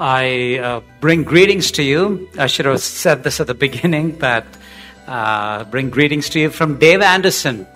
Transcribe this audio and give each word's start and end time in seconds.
I 0.00 0.58
uh, 0.58 0.80
bring 1.00 1.24
greetings 1.24 1.70
to 1.72 1.82
you. 1.82 2.26
I 2.38 2.46
should 2.46 2.64
have 2.64 2.80
said 2.80 3.22
this 3.22 3.38
at 3.38 3.48
the 3.48 3.54
beginning, 3.54 4.12
but 4.18 4.46
uh, 5.06 5.64
bring 5.64 5.90
greetings 5.90 6.30
to 6.30 6.40
you 6.40 6.48
from 6.48 6.78
Dave 6.78 7.02
Anderson. 7.02 7.66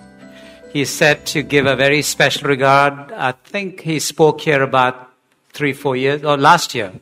He 0.73 0.85
said 0.85 1.27
to 1.27 1.43
give 1.43 1.67
a 1.67 1.75
very 1.75 2.01
special 2.01 2.49
regard. 2.49 3.11
I 3.11 3.33
think 3.33 3.81
he 3.81 3.99
spoke 3.99 4.41
here 4.41 4.63
about 4.63 5.11
three, 5.53 5.71
four 5.71 5.95
years, 5.95 6.23
or 6.23 6.35
last 6.35 6.73
year, 6.73 6.93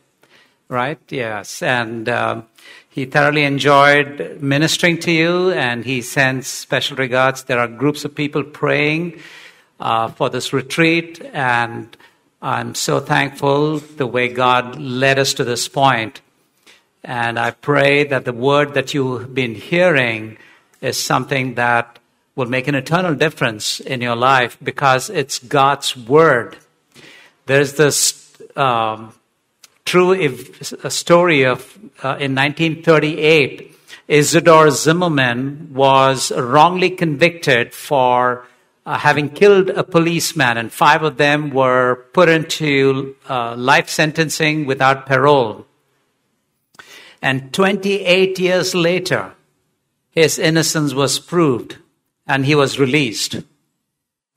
right? 0.68 1.00
Yes. 1.08 1.64
And 1.64 2.10
um, 2.10 2.46
he 2.90 3.06
thoroughly 3.06 3.46
enjoyed 3.46 4.42
ministering 4.42 5.00
to 5.00 5.12
you, 5.12 5.52
and 5.52 5.86
he 5.86 6.02
sends 6.02 6.48
special 6.48 6.98
regards. 6.98 7.46
There 7.46 7.60
are 7.60 7.70
groups 7.70 8.04
of 8.04 8.14
people 8.14 8.44
praying 8.44 9.22
uh, 9.80 10.10
for 10.10 10.30
this 10.30 10.52
retreat, 10.52 11.22
and 11.32 11.96
I'm 12.46 12.76
so 12.76 13.00
thankful 13.00 13.80
the 13.80 14.06
way 14.06 14.28
God 14.28 14.78
led 14.78 15.18
us 15.18 15.34
to 15.36 15.46
this 15.46 15.70
point. 15.70 16.20
And 17.02 17.40
I 17.40 17.52
pray 17.52 18.04
that 18.04 18.26
the 18.26 18.34
word 18.34 18.74
that 18.74 18.94
you've 18.94 19.34
been 19.34 19.56
hearing 19.56 20.38
is 20.82 21.02
something 21.02 21.54
that 21.54 22.00
will 22.36 22.48
make 22.48 22.68
an 22.68 22.76
eternal 22.76 23.16
difference 23.16 23.80
in 23.80 24.02
your 24.02 24.18
life 24.18 24.58
because 24.62 25.10
it's 25.10 25.40
God's 25.40 25.96
word. 25.96 26.58
There's 27.46 27.76
this 27.76 28.36
um, 28.58 29.14
true 29.86 30.36
story 30.90 31.44
of 31.44 31.62
uh, 32.04 32.20
in 32.20 32.36
1938, 32.36 33.74
Isidore 34.10 34.70
Zimmerman 34.72 35.70
was 35.74 36.30
wrongly 36.34 36.90
convicted 36.90 37.74
for 37.74 38.46
uh, 38.86 38.98
having 38.98 39.30
killed 39.30 39.70
a 39.70 39.84
policeman, 39.84 40.58
and 40.58 40.72
five 40.72 41.04
of 41.04 41.18
them 41.18 41.50
were 41.52 42.06
put 42.14 42.30
into 42.30 43.16
uh, 43.30 43.56
life 43.56 43.90
sentencing 43.90 44.66
without 44.66 45.06
parole. 45.06 45.66
And 47.22 47.54
28 47.54 48.38
years 48.40 48.76
later, 48.76 49.34
his 50.12 50.38
innocence 50.38 50.94
was 50.94 51.20
proved 51.20 51.78
and 52.28 52.46
he 52.46 52.56
was 52.56 52.78
released. 52.78 53.38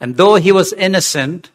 And 0.01 0.17
though 0.17 0.37
he 0.37 0.53
was 0.53 0.73
innocent, 0.73 1.51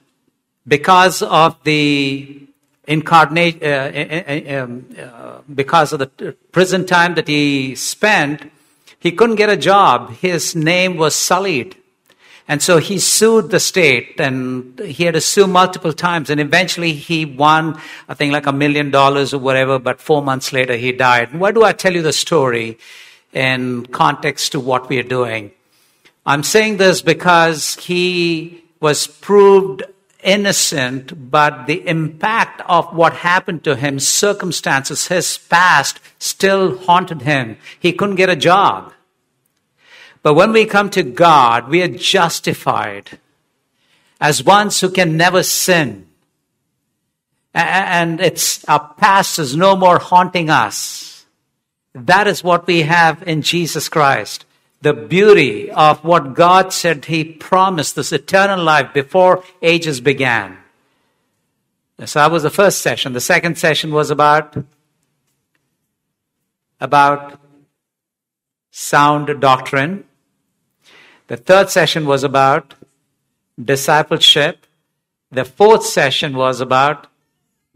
because 0.68 1.22
of 1.22 1.58
the 1.64 2.48
incarnate, 2.88 3.64
uh, 3.64 4.62
um, 4.62 4.86
uh, 5.00 5.40
because 5.54 5.94
of 5.94 6.00
the 6.00 6.36
prison 6.52 6.86
time 6.86 7.16
that 7.16 7.28
he 7.28 7.76
spent, 7.76 8.52
he 9.00 9.12
couldn't 9.12 9.38
get 9.38 9.50
a 9.50 9.58
job. 9.58 10.12
His 10.18 10.56
name 10.56 10.98
was 10.98 11.16
sullied. 11.16 11.78
And 12.48 12.62
so 12.62 12.80
he 12.80 13.00
sued 13.00 13.50
the 13.50 13.60
state 13.60 14.20
and 14.20 14.78
he 14.80 15.06
had 15.06 15.14
to 15.14 15.22
sue 15.22 15.48
multiple 15.48 15.94
times. 15.94 16.30
And 16.30 16.40
eventually 16.40 16.94
he 16.94 17.26
won, 17.26 17.80
I 18.10 18.14
think 18.14 18.34
like 18.34 18.48
a 18.48 18.52
million 18.52 18.92
dollars 18.92 19.34
or 19.34 19.40
whatever, 19.40 19.80
but 19.80 20.02
four 20.02 20.22
months 20.22 20.52
later 20.52 20.76
he 20.76 20.92
died. 20.92 21.34
why 21.34 21.52
do 21.52 21.64
I 21.64 21.74
tell 21.74 21.94
you 21.94 22.02
the 22.02 22.14
story 22.14 22.78
in 23.34 23.86
context 23.88 24.52
to 24.54 24.60
what 24.60 24.90
we 24.90 25.00
are 25.00 25.04
doing? 25.04 25.52
I'm 26.26 26.44
saying 26.44 26.78
this 26.78 27.02
because 27.02 27.76
he 27.76 28.64
was 28.80 29.08
proved 29.08 29.84
innocent, 30.24 31.32
but 31.32 31.66
the 31.66 31.88
impact 31.88 32.62
of 32.68 32.94
what 32.96 33.14
happened 33.14 33.64
to 33.64 33.76
him, 33.76 34.00
circumstances, 34.00 35.08
his 35.08 35.38
past 35.38 36.00
still 36.20 36.78
haunted 36.78 37.24
him. 37.24 37.58
He 37.80 37.94
couldn't 37.94 38.16
get 38.16 38.30
a 38.30 38.36
job. 38.36 38.94
But 40.24 40.36
when 40.36 40.54
we 40.54 40.66
come 40.66 40.90
to 40.92 41.04
God, 41.04 41.70
we 41.70 41.82
are 41.82 41.88
justified 41.88 43.18
as 44.20 44.44
ones 44.44 44.80
who 44.80 44.90
can 44.90 45.18
never 45.18 45.44
sin. 45.44 46.08
And 47.54 48.22
it's 48.22 48.64
our 48.66 48.94
past 48.98 49.40
is 49.40 49.56
no 49.56 49.76
more 49.76 50.00
haunting 50.00 50.50
us. 50.50 51.26
That 51.94 52.28
is 52.28 52.44
what 52.44 52.68
we 52.68 52.84
have 52.84 53.24
in 53.28 53.42
Jesus 53.42 53.90
Christ. 53.90 54.46
The 54.82 54.94
beauty 54.94 55.70
of 55.70 56.04
what 56.04 56.34
God 56.34 56.72
said 56.72 57.06
He 57.06 57.24
promised 57.24 57.96
this 57.96 58.12
eternal 58.12 58.64
life 58.64 58.94
before 58.94 59.44
ages 59.62 60.00
began. 60.00 60.58
So 62.06 62.20
that 62.20 62.32
was 62.32 62.44
the 62.44 62.50
first 62.50 62.82
session. 62.82 63.14
The 63.14 63.22
second 63.22 63.58
session 63.58 63.92
was 63.92 64.10
about, 64.10 64.56
about 66.80 67.40
sound 68.72 69.40
doctrine. 69.40 70.06
The 71.32 71.38
third 71.38 71.70
session 71.70 72.06
was 72.08 72.26
about 72.26 72.74
discipleship. 73.58 74.68
The 75.32 75.46
fourth 75.46 75.86
session 75.86 76.36
was 76.36 76.60
about 76.60 77.08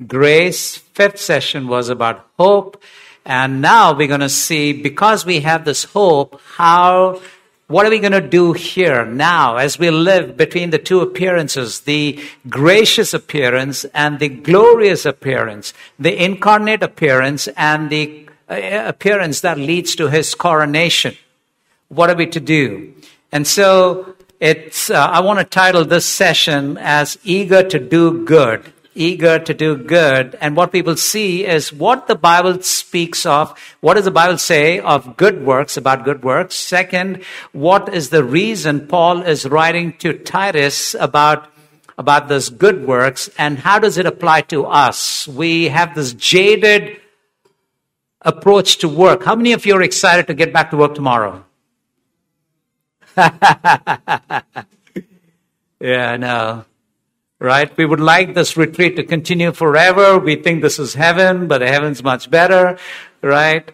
grace. 0.06 0.76
Fifth 0.76 1.22
session 1.22 1.70
was 1.70 1.88
about 1.88 2.28
hope. 2.38 2.84
And 3.26 3.62
now 3.62 3.94
we're 3.94 4.10
going 4.10 4.20
to 4.20 4.28
see, 4.28 4.74
because 4.74 5.26
we 5.26 5.40
have 5.40 5.64
this 5.64 5.86
hope, 5.86 6.42
how, 6.58 7.22
what 7.68 7.86
are 7.86 7.92
we 7.92 8.00
going 8.00 8.12
to 8.12 8.20
do 8.20 8.52
here 8.52 9.06
now 9.06 9.56
as 9.56 9.80
we 9.80 9.90
live 9.90 10.36
between 10.36 10.72
the 10.72 10.78
two 10.78 11.00
appearances, 11.00 11.80
the 11.80 12.20
gracious 12.50 13.14
appearance 13.14 13.86
and 13.94 14.20
the 14.20 14.28
glorious 14.28 15.06
appearance, 15.06 15.74
the 15.98 16.22
incarnate 16.22 16.84
appearance 16.84 17.48
and 17.56 17.90
the 17.90 18.28
uh, 18.50 18.84
appearance 18.86 19.40
that 19.40 19.58
leads 19.58 19.96
to 19.96 20.10
his 20.10 20.36
coronation? 20.36 21.16
What 21.88 22.10
are 22.10 22.18
we 22.18 22.26
to 22.26 22.42
do? 22.42 22.94
And 23.36 23.46
so 23.46 24.16
it's, 24.40 24.90
uh, 24.90 24.96
I 24.96 25.20
want 25.20 25.40
to 25.40 25.44
title 25.44 25.84
this 25.84 26.06
session 26.06 26.78
as 26.80 27.18
Eager 27.26 27.64
to 27.68 27.80
Do 27.80 28.24
Good. 28.24 28.72
Eager 28.98 29.40
to 29.40 29.54
do 29.54 29.76
good. 29.76 30.38
And 30.40 30.56
what 30.56 30.72
people 30.72 30.96
see 30.96 31.46
is 31.46 31.74
what 31.74 32.08
the 32.08 32.16
Bible 32.16 32.62
speaks 32.62 33.26
of. 33.26 33.54
What 33.82 33.96
does 33.96 34.06
the 34.06 34.12
Bible 34.12 34.38
say 34.38 34.80
of 34.80 35.18
good 35.18 35.46
works, 35.46 35.76
about 35.76 36.06
good 36.06 36.24
works? 36.24 36.56
Second, 36.56 37.26
what 37.52 37.94
is 37.94 38.10
the 38.10 38.24
reason 38.24 38.88
Paul 38.88 39.22
is 39.24 39.46
writing 39.46 39.98
to 39.98 40.14
Titus 40.14 40.96
about 40.98 41.52
about 41.98 42.30
those 42.30 42.50
good 42.50 42.88
works 42.88 43.30
and 43.38 43.60
how 43.60 43.80
does 43.80 43.98
it 43.98 44.06
apply 44.06 44.42
to 44.54 44.66
us? 44.66 45.28
We 45.28 45.66
have 45.66 45.94
this 45.94 46.14
jaded 46.14 47.02
approach 48.22 48.78
to 48.78 48.88
work. 48.88 49.26
How 49.26 49.36
many 49.36 49.52
of 49.52 49.66
you 49.66 49.76
are 49.76 49.82
excited 49.82 50.28
to 50.28 50.34
get 50.34 50.54
back 50.54 50.72
to 50.72 50.78
work 50.78 50.96
tomorrow? 50.96 51.44
yeah, 55.80 56.18
no. 56.18 56.66
Right? 57.40 57.76
We 57.78 57.86
would 57.86 58.00
like 58.00 58.34
this 58.34 58.58
retreat 58.58 58.96
to 58.96 59.04
continue 59.04 59.52
forever. 59.52 60.20
We 60.20 60.36
think 60.36 60.62
this 60.62 60.80
is 60.80 60.94
heaven, 60.96 61.48
but 61.48 61.62
heaven's 61.62 62.04
much 62.04 62.30
better. 62.30 62.78
Right? 63.22 63.70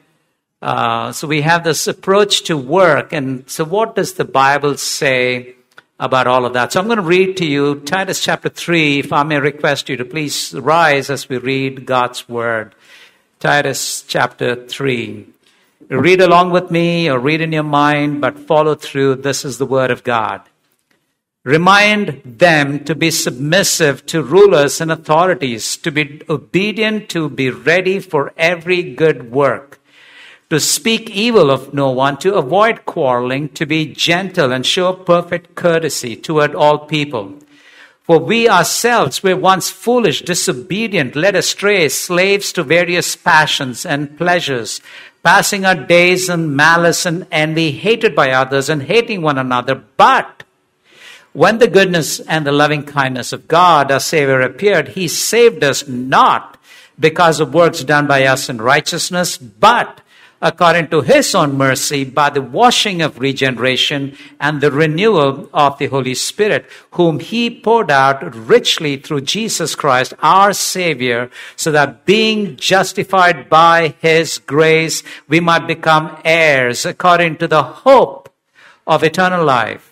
Uh, 0.61 1.11
so 1.11 1.27
we 1.27 1.41
have 1.41 1.63
this 1.63 1.87
approach 1.87 2.43
to 2.43 2.55
work. 2.55 3.13
And 3.13 3.49
so 3.49 3.65
what 3.65 3.95
does 3.95 4.13
the 4.13 4.25
Bible 4.25 4.77
say 4.77 5.55
about 5.99 6.27
all 6.27 6.45
of 6.45 6.53
that? 6.53 6.71
So 6.71 6.79
I'm 6.79 6.85
going 6.85 6.97
to 6.97 7.03
read 7.03 7.37
to 7.37 7.45
you 7.45 7.79
Titus 7.79 8.23
chapter 8.23 8.49
3. 8.49 8.99
If 8.99 9.11
I 9.11 9.23
may 9.23 9.39
request 9.39 9.89
you 9.89 9.97
to 9.97 10.05
please 10.05 10.53
rise 10.53 11.09
as 11.09 11.27
we 11.27 11.37
read 11.37 11.85
God's 11.85 12.29
word. 12.29 12.75
Titus 13.39 14.03
chapter 14.07 14.55
3. 14.67 15.25
Read 15.91 16.21
along 16.21 16.51
with 16.51 16.71
me 16.71 17.09
or 17.09 17.19
read 17.19 17.41
in 17.41 17.51
your 17.51 17.63
mind, 17.63 18.21
but 18.21 18.39
follow 18.39 18.75
through. 18.75 19.15
This 19.15 19.43
is 19.43 19.57
the 19.57 19.65
word 19.65 19.91
of 19.91 20.05
God. 20.05 20.39
Remind 21.43 22.21
them 22.23 22.85
to 22.85 22.95
be 22.95 23.11
submissive 23.11 24.05
to 24.05 24.23
rulers 24.23 24.79
and 24.79 24.89
authorities, 24.89 25.75
to 25.75 25.91
be 25.91 26.21
obedient, 26.29 27.09
to 27.09 27.27
be 27.29 27.49
ready 27.49 27.99
for 27.99 28.31
every 28.37 28.81
good 28.83 29.31
work, 29.31 29.81
to 30.49 30.61
speak 30.61 31.09
evil 31.09 31.51
of 31.51 31.73
no 31.73 31.91
one, 31.91 32.15
to 32.19 32.35
avoid 32.35 32.85
quarreling, 32.85 33.49
to 33.49 33.65
be 33.65 33.93
gentle 33.93 34.53
and 34.53 34.65
show 34.65 34.93
perfect 34.93 35.55
courtesy 35.55 36.15
toward 36.15 36.55
all 36.55 36.79
people. 36.79 37.35
For 38.03 38.17
we 38.17 38.47
ourselves 38.47 39.21
were 39.23 39.35
once 39.35 39.69
foolish, 39.69 40.21
disobedient, 40.21 41.17
led 41.17 41.35
astray, 41.35 41.89
slaves 41.89 42.53
to 42.53 42.63
various 42.63 43.15
passions 43.15 43.85
and 43.85 44.17
pleasures 44.17 44.79
passing 45.23 45.65
our 45.65 45.75
days 45.75 46.29
in 46.29 46.55
malice 46.55 47.05
and 47.05 47.27
envy, 47.31 47.71
hated 47.71 48.15
by 48.15 48.31
others 48.31 48.69
and 48.69 48.83
hating 48.83 49.21
one 49.21 49.37
another. 49.37 49.75
But 49.75 50.43
when 51.33 51.59
the 51.59 51.67
goodness 51.67 52.19
and 52.19 52.45
the 52.45 52.51
loving 52.51 52.83
kindness 52.83 53.31
of 53.31 53.47
God, 53.47 53.91
our 53.91 53.99
Savior, 53.99 54.41
appeared, 54.41 54.89
He 54.89 55.07
saved 55.07 55.63
us 55.63 55.87
not 55.87 56.57
because 56.99 57.39
of 57.39 57.53
works 57.53 57.83
done 57.83 58.07
by 58.07 58.25
us 58.25 58.49
in 58.49 58.61
righteousness, 58.61 59.37
but 59.37 60.01
according 60.41 60.87
to 60.87 61.01
his 61.01 61.35
own 61.35 61.57
mercy 61.57 62.03
by 62.03 62.29
the 62.29 62.41
washing 62.41 63.01
of 63.01 63.19
regeneration 63.19 64.17
and 64.39 64.59
the 64.59 64.71
renewal 64.71 65.49
of 65.53 65.77
the 65.77 65.87
Holy 65.87 66.15
Spirit, 66.15 66.65
whom 66.91 67.19
he 67.19 67.49
poured 67.49 67.91
out 67.91 68.35
richly 68.35 68.97
through 68.97 69.21
Jesus 69.21 69.75
Christ, 69.75 70.13
our 70.21 70.53
Savior, 70.53 71.29
so 71.55 71.71
that 71.71 72.05
being 72.05 72.55
justified 72.55 73.49
by 73.49 73.93
his 74.01 74.39
grace, 74.39 75.03
we 75.27 75.39
might 75.39 75.67
become 75.67 76.17
heirs 76.25 76.85
according 76.85 77.37
to 77.37 77.47
the 77.47 77.63
hope 77.63 78.29
of 78.87 79.03
eternal 79.03 79.45
life. 79.45 79.90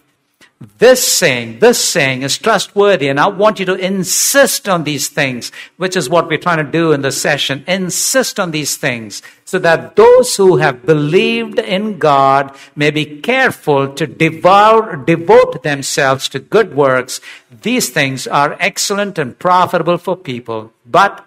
This 0.78 1.08
saying, 1.08 1.60
this 1.60 1.82
saying 1.82 2.24
is 2.24 2.38
trustworthy, 2.38 3.08
and 3.08 3.18
I 3.18 3.28
want 3.28 3.60
you 3.60 3.66
to 3.66 3.76
insist 3.76 4.68
on 4.68 4.84
these 4.84 5.08
things, 5.08 5.54
which 5.78 5.96
is 5.96 6.10
what 6.10 6.28
we're 6.28 6.38
trying 6.38 6.66
to 6.66 6.70
do 6.70 6.92
in 6.92 7.02
this 7.02 7.22
session. 7.22 7.64
Insist 7.66 8.42
on 8.42 8.52
these 8.52 8.76
things 8.76 9.22
so 9.46 9.58
that 9.60 9.96
those 9.96 10.36
who 10.36 10.58
have 10.58 10.86
believed 10.86 11.60
in 11.60 11.98
God 11.98 12.54
may 12.76 12.92
be 12.92 13.22
careful 13.22 13.94
to 13.94 14.06
devour, 14.06 14.98
devote 14.98 15.64
themselves 15.64 16.28
to 16.30 16.40
good 16.40 16.76
works. 16.76 17.22
These 17.62 17.90
things 17.92 18.28
are 18.28 18.58
excellent 18.60 19.18
and 19.18 19.40
profitable 19.40 19.98
for 19.98 20.18
people, 20.18 20.74
but 20.86 21.26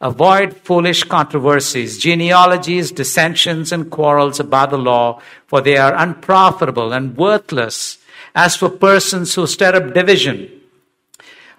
Avoid 0.00 0.58
foolish 0.58 1.04
controversies, 1.04 1.96
genealogies, 1.96 2.92
dissensions, 2.92 3.72
and 3.72 3.90
quarrels 3.90 4.38
about 4.38 4.68
the 4.68 4.76
law, 4.76 5.22
for 5.46 5.62
they 5.62 5.78
are 5.78 5.94
unprofitable 5.94 6.92
and 6.92 7.16
worthless 7.16 7.96
as 8.34 8.56
for 8.56 8.68
persons 8.68 9.34
who 9.34 9.46
stir 9.46 9.76
up 9.76 9.94
division, 9.94 10.50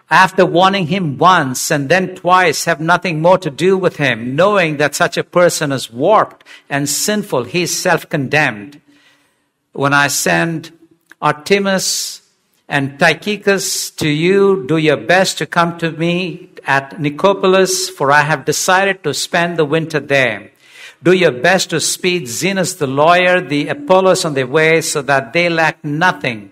after 0.10 0.46
warning 0.46 0.88
him 0.88 1.18
once 1.18 1.72
and 1.72 1.90
then 1.90 2.16
twice, 2.16 2.66
have 2.66 2.80
nothing 2.80 3.22
more 3.22 3.40
to 3.40 3.50
do 3.50 3.76
with 3.78 3.98
him, 3.98 4.36
knowing 4.36 4.78
that 4.78 4.94
such 4.94 5.18
a 5.18 5.24
person 5.24 5.72
is 5.72 5.92
warped 5.92 6.46
and 6.70 6.88
sinful, 6.88 7.46
he 7.46 7.64
is 7.64 7.80
self 7.80 8.08
condemned. 8.08 8.82
When 9.74 9.94
I 9.94 10.08
send 10.08 10.72
Artemas 11.22 12.22
and 12.70 13.00
Tychicus 13.00 13.90
to 13.98 14.08
you, 14.08 14.66
do 14.68 14.78
your 14.78 14.98
best 14.98 15.40
to 15.40 15.46
come 15.48 15.78
to 15.80 15.92
me 15.92 16.50
at 16.66 17.00
Nicopolis, 17.00 17.90
for 17.90 18.12
I 18.12 18.22
have 18.22 18.46
decided 18.46 19.04
to 19.04 19.14
spend 19.14 19.58
the 19.58 19.66
winter 19.66 20.00
there. 20.00 20.52
Do 21.02 21.14
your 21.14 21.32
best 21.32 21.72
to 21.72 21.80
speed 21.80 22.24
Zenas 22.24 22.78
the 22.78 22.88
lawyer, 22.88 23.42
the 23.42 23.68
Apollos 23.70 24.24
on 24.24 24.34
their 24.34 24.48
way, 24.48 24.82
so 24.82 25.02
that 25.02 25.34
they 25.34 25.50
lack 25.50 25.84
nothing 25.84 26.52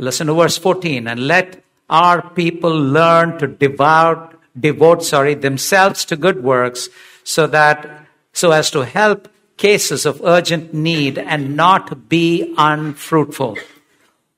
Listen 0.00 0.28
to 0.28 0.34
verse 0.34 0.56
14. 0.56 1.06
And 1.06 1.26
let 1.26 1.62
our 1.90 2.30
people 2.30 2.74
learn 2.74 3.38
to 3.38 3.46
devote, 3.46 4.32
devote, 4.58 5.04
sorry, 5.04 5.34
themselves 5.34 6.06
to 6.06 6.16
good 6.16 6.42
works 6.42 6.88
so 7.22 7.46
that, 7.48 8.06
so 8.32 8.50
as 8.50 8.70
to 8.70 8.86
help 8.86 9.28
cases 9.58 10.06
of 10.06 10.22
urgent 10.24 10.72
need 10.72 11.18
and 11.18 11.54
not 11.54 12.08
be 12.08 12.54
unfruitful. 12.56 13.58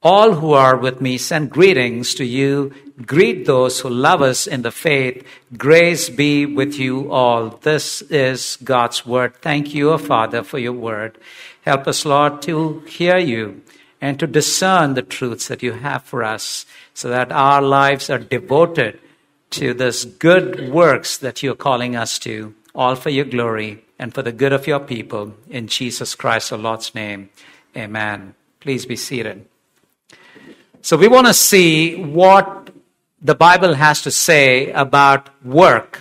All 0.02 0.32
who 0.32 0.52
are 0.52 0.76
with 0.76 1.00
me 1.00 1.16
send 1.16 1.50
greetings 1.50 2.12
to 2.16 2.24
you. 2.24 2.74
Greet 3.06 3.46
those 3.46 3.78
who 3.78 3.88
love 3.88 4.20
us 4.20 4.48
in 4.48 4.62
the 4.62 4.72
faith. 4.72 5.24
Grace 5.56 6.08
be 6.08 6.44
with 6.44 6.74
you 6.74 7.12
all. 7.12 7.50
This 7.62 8.02
is 8.02 8.58
God's 8.64 9.06
word. 9.06 9.36
Thank 9.36 9.74
you, 9.74 9.92
O 9.92 9.98
Father, 9.98 10.42
for 10.42 10.58
your 10.58 10.72
word. 10.72 11.18
Help 11.60 11.86
us, 11.86 12.04
Lord, 12.04 12.42
to 12.42 12.80
hear 12.80 13.16
you 13.16 13.62
and 14.02 14.18
to 14.18 14.26
discern 14.26 14.94
the 14.94 15.02
truths 15.02 15.46
that 15.46 15.62
you 15.62 15.72
have 15.72 16.02
for 16.02 16.24
us 16.24 16.66
so 16.92 17.08
that 17.08 17.30
our 17.30 17.62
lives 17.62 18.10
are 18.10 18.18
devoted 18.18 18.98
to 19.50 19.72
this 19.72 20.04
good 20.04 20.70
works 20.70 21.16
that 21.18 21.40
you're 21.40 21.54
calling 21.54 21.94
us 21.94 22.18
to, 22.18 22.52
all 22.74 22.96
for 22.96 23.10
your 23.10 23.24
glory 23.24 23.84
and 24.00 24.12
for 24.12 24.22
the 24.22 24.32
good 24.32 24.52
of 24.52 24.66
your 24.66 24.80
people. 24.80 25.34
In 25.48 25.68
Jesus 25.68 26.16
Christ, 26.16 26.52
our 26.52 26.58
Lord's 26.58 26.92
name, 26.96 27.30
amen. 27.76 28.34
Please 28.58 28.84
be 28.86 28.96
seated. 28.96 29.46
So, 30.80 30.96
we 30.96 31.06
want 31.06 31.28
to 31.28 31.34
see 31.34 31.94
what 31.94 32.70
the 33.20 33.36
Bible 33.36 33.74
has 33.74 34.02
to 34.02 34.10
say 34.10 34.72
about 34.72 35.28
work. 35.44 36.00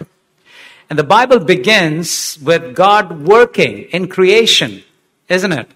And 0.90 0.98
the 0.98 1.04
Bible 1.04 1.38
begins 1.38 2.40
with 2.42 2.76
God 2.76 3.28
working 3.28 3.84
in 3.92 4.08
creation, 4.08 4.84
isn't 5.30 5.52
it? 5.52 5.70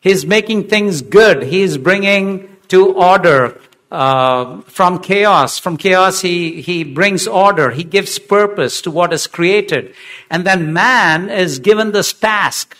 He's 0.00 0.24
making 0.24 0.68
things 0.68 1.02
good. 1.02 1.42
He's 1.42 1.76
bringing 1.76 2.56
to 2.68 2.92
order 2.94 3.60
uh, 3.90 4.60
from 4.62 5.00
chaos. 5.00 5.58
From 5.58 5.76
chaos, 5.76 6.20
he, 6.20 6.62
he 6.62 6.84
brings 6.84 7.26
order. 7.26 7.70
He 7.70 7.84
gives 7.84 8.18
purpose 8.18 8.80
to 8.82 8.90
what 8.90 9.12
is 9.12 9.26
created. 9.26 9.94
And 10.30 10.46
then 10.46 10.72
man 10.72 11.28
is 11.28 11.58
given 11.58 11.92
this 11.92 12.12
task 12.12 12.76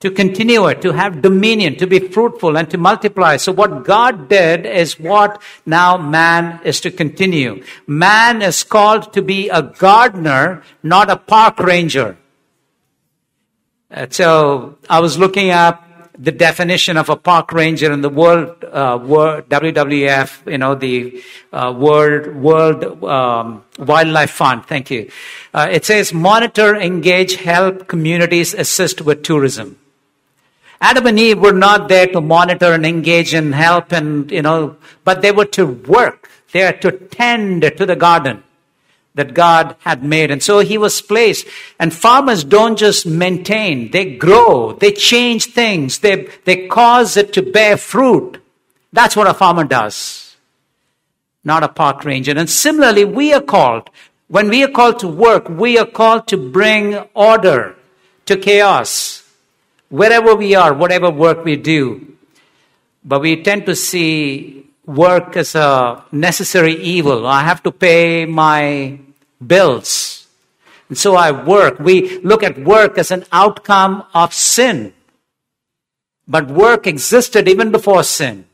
to 0.00 0.10
continue 0.10 0.66
it, 0.66 0.82
to 0.82 0.92
have 0.92 1.22
dominion, 1.22 1.76
to 1.76 1.86
be 1.86 2.00
fruitful, 2.00 2.58
and 2.58 2.68
to 2.70 2.76
multiply. 2.76 3.36
So, 3.36 3.52
what 3.52 3.84
God 3.84 4.28
did 4.28 4.66
is 4.66 4.98
what 4.98 5.40
now 5.64 5.96
man 5.96 6.60
is 6.64 6.80
to 6.80 6.90
continue. 6.90 7.62
Man 7.86 8.42
is 8.42 8.64
called 8.64 9.12
to 9.12 9.22
be 9.22 9.48
a 9.48 9.62
gardener, 9.62 10.64
not 10.82 11.08
a 11.08 11.16
park 11.16 11.60
ranger. 11.60 12.18
So, 14.10 14.76
I 14.90 14.98
was 14.98 15.18
looking 15.18 15.50
up 15.50 15.86
the 16.18 16.32
definition 16.32 16.96
of 16.96 17.08
a 17.08 17.16
park 17.16 17.52
ranger 17.52 17.90
in 17.90 18.02
the 18.02 18.08
world, 18.08 18.64
uh, 18.64 18.98
world 19.02 19.48
WWF, 19.48 20.50
you 20.50 20.58
know, 20.58 20.74
the 20.74 21.22
uh, 21.52 21.72
World 21.76 22.34
World 22.36 23.02
um, 23.04 23.64
Wildlife 23.78 24.30
Fund. 24.30 24.66
Thank 24.66 24.90
you. 24.90 25.10
Uh, 25.54 25.68
it 25.70 25.84
says 25.84 26.12
monitor, 26.12 26.76
engage, 26.76 27.36
help 27.36 27.88
communities 27.88 28.52
assist 28.54 29.00
with 29.00 29.22
tourism. 29.22 29.78
Adam 30.80 31.06
and 31.06 31.18
Eve 31.18 31.38
were 31.38 31.52
not 31.52 31.88
there 31.88 32.08
to 32.08 32.20
monitor 32.20 32.72
and 32.72 32.84
engage 32.84 33.32
and 33.32 33.54
help 33.54 33.92
and 33.92 34.30
you 34.30 34.42
know, 34.42 34.76
but 35.04 35.22
they 35.22 35.32
were 35.32 35.44
to 35.46 35.66
work. 35.66 36.28
They 36.52 36.64
are 36.64 36.72
to 36.72 36.92
tend 36.92 37.62
to 37.62 37.86
the 37.86 37.96
garden 37.96 38.42
that 39.14 39.34
God 39.34 39.76
had 39.80 40.02
made. 40.02 40.30
And 40.30 40.42
so 40.42 40.60
he 40.60 40.78
was 40.78 41.02
placed. 41.02 41.46
And 41.78 41.92
farmers 41.92 42.44
don't 42.44 42.78
just 42.78 43.06
maintain, 43.06 43.90
they 43.90 44.16
grow, 44.16 44.72
they 44.72 44.92
change 44.92 45.46
things, 45.46 45.98
they, 45.98 46.28
they 46.44 46.66
cause 46.68 47.16
it 47.16 47.32
to 47.34 47.42
bear 47.42 47.76
fruit. 47.76 48.38
That's 48.92 49.16
what 49.16 49.26
a 49.26 49.34
farmer 49.34 49.64
does, 49.64 50.36
not 51.44 51.62
a 51.62 51.68
park 51.68 52.04
ranger. 52.04 52.36
And 52.36 52.48
similarly, 52.48 53.04
we 53.04 53.32
are 53.32 53.40
called, 53.40 53.90
when 54.28 54.48
we 54.48 54.64
are 54.64 54.70
called 54.70 54.98
to 55.00 55.08
work, 55.08 55.48
we 55.48 55.78
are 55.78 55.86
called 55.86 56.26
to 56.28 56.36
bring 56.36 56.96
order 57.14 57.76
to 58.26 58.36
chaos. 58.36 59.22
Wherever 59.88 60.34
we 60.34 60.54
are, 60.54 60.72
whatever 60.72 61.10
work 61.10 61.44
we 61.44 61.56
do. 61.56 62.16
But 63.04 63.20
we 63.20 63.42
tend 63.42 63.66
to 63.66 63.76
see 63.76 64.70
work 64.86 65.36
as 65.36 65.54
a 65.54 66.04
necessary 66.12 66.74
evil. 66.74 67.26
I 67.26 67.42
have 67.42 67.62
to 67.62 67.72
pay 67.72 68.26
my 68.26 68.98
bills. 69.44 70.26
And 70.88 70.98
so 70.98 71.16
I 71.16 71.30
work. 71.30 71.78
We 71.78 72.18
look 72.20 72.42
at 72.42 72.58
work 72.58 72.98
as 72.98 73.10
an 73.10 73.24
outcome 73.32 74.04
of 74.12 74.34
sin. 74.34 74.92
But 76.28 76.48
work 76.48 76.86
existed 76.86 77.48
even 77.48 77.70
before 77.70 78.02
sin. 78.02 78.46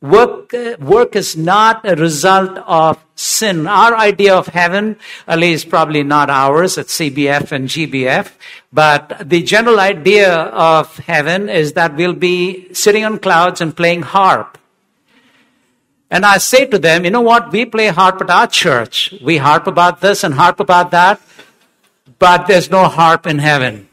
Work, 0.00 0.52
work 0.80 1.16
is 1.16 1.34
not 1.34 1.80
a 1.88 1.96
result 1.96 2.58
of 2.66 3.02
sin. 3.14 3.66
Our 3.66 3.96
idea 3.96 4.34
of 4.34 4.48
heaven, 4.48 4.96
at 5.26 5.38
least 5.38 5.70
probably 5.70 6.02
not 6.02 6.28
ours 6.28 6.76
at 6.76 6.88
CBF 6.88 7.52
and 7.52 7.68
GBF, 7.68 8.32
but 8.70 9.22
the 9.24 9.42
general 9.42 9.80
idea 9.80 10.30
of 10.30 10.98
heaven 10.98 11.48
is 11.48 11.72
that 11.72 11.96
we'll 11.96 12.12
be 12.12 12.72
sitting 12.74 13.02
on 13.02 13.18
clouds 13.18 13.62
and 13.62 13.74
playing 13.74 14.02
harp. 14.02 14.58
And 16.14 16.24
I 16.24 16.38
say 16.38 16.64
to 16.66 16.78
them, 16.78 17.04
you 17.04 17.10
know 17.10 17.22
what? 17.22 17.50
We 17.50 17.64
play 17.64 17.88
harp 17.88 18.20
at 18.20 18.30
our 18.30 18.46
church. 18.46 19.12
We 19.20 19.38
harp 19.38 19.66
about 19.66 20.00
this 20.00 20.22
and 20.22 20.32
harp 20.32 20.60
about 20.60 20.92
that, 20.92 21.20
but 22.20 22.46
there's 22.46 22.70
no 22.70 22.84
harp 22.84 23.26
in 23.26 23.40
heaven. 23.40 23.88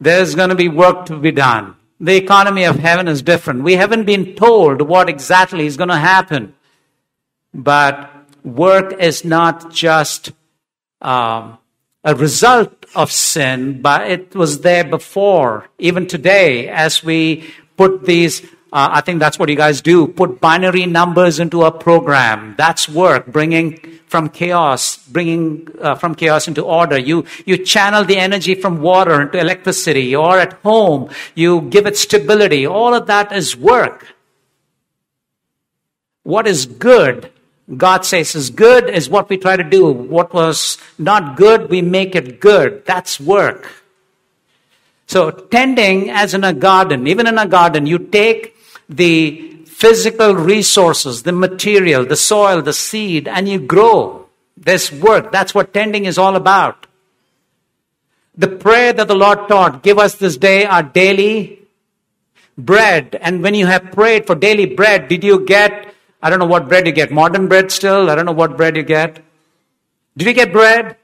There's 0.00 0.34
going 0.34 0.48
to 0.48 0.54
be 0.54 0.68
work 0.68 1.04
to 1.06 1.18
be 1.18 1.30
done. 1.30 1.76
The 2.00 2.16
economy 2.16 2.64
of 2.64 2.76
heaven 2.76 3.08
is 3.08 3.20
different. 3.20 3.62
We 3.62 3.74
haven't 3.74 4.06
been 4.06 4.34
told 4.36 4.80
what 4.80 5.10
exactly 5.10 5.66
is 5.66 5.76
going 5.76 5.90
to 5.90 5.98
happen. 5.98 6.54
But 7.52 8.10
work 8.42 8.94
is 8.98 9.22
not 9.22 9.70
just 9.70 10.32
um, 11.02 11.58
a 12.04 12.14
result 12.14 12.86
of 12.94 13.12
sin, 13.12 13.82
but 13.82 14.10
it 14.10 14.34
was 14.34 14.62
there 14.62 14.84
before. 14.84 15.68
Even 15.78 16.06
today, 16.06 16.70
as 16.70 17.04
we 17.04 17.52
put 17.76 18.06
these 18.06 18.40
uh, 18.72 18.88
I 18.90 19.02
think 19.02 19.20
that's 19.20 19.38
what 19.38 19.50
you 19.50 19.56
guys 19.56 19.82
do. 19.82 20.06
Put 20.06 20.40
binary 20.40 20.86
numbers 20.86 21.38
into 21.38 21.62
a 21.62 21.70
program. 21.70 22.54
That's 22.56 22.88
work, 22.88 23.26
bringing 23.26 23.78
from 24.06 24.30
chaos, 24.30 24.96
bringing 25.08 25.68
uh, 25.78 25.94
from 25.94 26.14
chaos 26.14 26.48
into 26.48 26.62
order. 26.62 26.98
You, 26.98 27.26
you 27.44 27.62
channel 27.64 28.04
the 28.04 28.16
energy 28.16 28.54
from 28.54 28.80
water 28.80 29.20
into 29.20 29.38
electricity, 29.38 30.16
or 30.16 30.38
at 30.38 30.54
home, 30.62 31.10
you 31.34 31.62
give 31.62 31.86
it 31.86 31.98
stability. 31.98 32.66
All 32.66 32.94
of 32.94 33.06
that 33.08 33.30
is 33.32 33.54
work. 33.54 34.14
What 36.22 36.46
is 36.46 36.64
good, 36.64 37.30
God 37.76 38.06
says 38.06 38.34
is 38.34 38.48
good, 38.48 38.88
is 38.88 39.10
what 39.10 39.28
we 39.28 39.36
try 39.36 39.56
to 39.56 39.64
do. 39.64 39.92
What 39.92 40.32
was 40.32 40.78
not 40.98 41.36
good, 41.36 41.68
we 41.68 41.82
make 41.82 42.14
it 42.14 42.40
good. 42.40 42.86
That's 42.86 43.20
work. 43.20 43.70
So, 45.06 45.30
tending 45.30 46.08
as 46.08 46.32
in 46.32 46.42
a 46.42 46.54
garden, 46.54 47.06
even 47.06 47.26
in 47.26 47.36
a 47.36 47.46
garden, 47.46 47.84
you 47.84 47.98
take 47.98 48.56
the 48.96 49.52
physical 49.66 50.34
resources, 50.34 51.22
the 51.22 51.32
material, 51.32 52.04
the 52.04 52.16
soil, 52.16 52.62
the 52.62 52.72
seed, 52.72 53.26
and 53.26 53.48
you 53.48 53.58
grow. 53.58 54.26
This 54.56 54.92
work. 54.92 55.32
That's 55.32 55.54
what 55.54 55.74
tending 55.74 56.04
is 56.04 56.18
all 56.18 56.36
about. 56.36 56.86
The 58.36 58.48
prayer 58.48 58.92
that 58.92 59.08
the 59.08 59.14
Lord 59.14 59.48
taught, 59.48 59.82
give 59.82 59.98
us 59.98 60.14
this 60.14 60.36
day 60.36 60.64
our 60.64 60.82
daily 60.82 61.58
bread. 62.56 63.18
And 63.20 63.42
when 63.42 63.54
you 63.54 63.66
have 63.66 63.92
prayed 63.92 64.26
for 64.26 64.34
daily 64.34 64.66
bread, 64.66 65.08
did 65.08 65.24
you 65.24 65.44
get, 65.44 65.94
I 66.22 66.30
don't 66.30 66.38
know 66.38 66.46
what 66.46 66.68
bread 66.68 66.86
you 66.86 66.92
get, 66.92 67.10
modern 67.10 67.48
bread 67.48 67.72
still? 67.72 68.08
I 68.08 68.14
don't 68.14 68.26
know 68.26 68.32
what 68.32 68.56
bread 68.56 68.76
you 68.76 68.82
get. 68.82 69.20
Did 70.16 70.28
you 70.28 70.34
get 70.34 70.52
bread? 70.52 70.96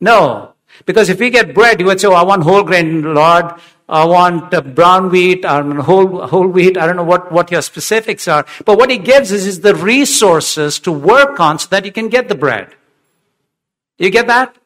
No. 0.00 0.54
Because 0.86 1.08
if 1.08 1.20
you 1.20 1.30
get 1.30 1.54
bread, 1.54 1.80
you 1.80 1.86
would 1.86 2.00
say, 2.00 2.08
oh, 2.08 2.12
I 2.12 2.22
want 2.22 2.42
whole 2.42 2.62
grain, 2.62 3.02
Lord. 3.14 3.52
I 3.88 4.04
want 4.04 4.54
uh, 4.54 4.62
brown 4.62 5.10
wheat, 5.10 5.44
or 5.44 5.62
whole, 5.82 6.26
whole 6.26 6.48
wheat. 6.48 6.78
I 6.78 6.86
don't 6.86 6.96
know 6.96 7.04
what, 7.04 7.30
what 7.30 7.50
your 7.50 7.62
specifics 7.62 8.26
are. 8.26 8.46
But 8.64 8.78
what 8.78 8.90
he 8.90 8.98
gives 8.98 9.32
is, 9.32 9.46
is 9.46 9.60
the 9.60 9.74
resources 9.74 10.78
to 10.80 10.92
work 10.92 11.38
on 11.40 11.58
so 11.58 11.68
that 11.68 11.84
you 11.84 11.92
can 11.92 12.08
get 12.08 12.28
the 12.28 12.34
bread. 12.34 12.74
You 13.98 14.10
get 14.10 14.26
that? 14.28 14.56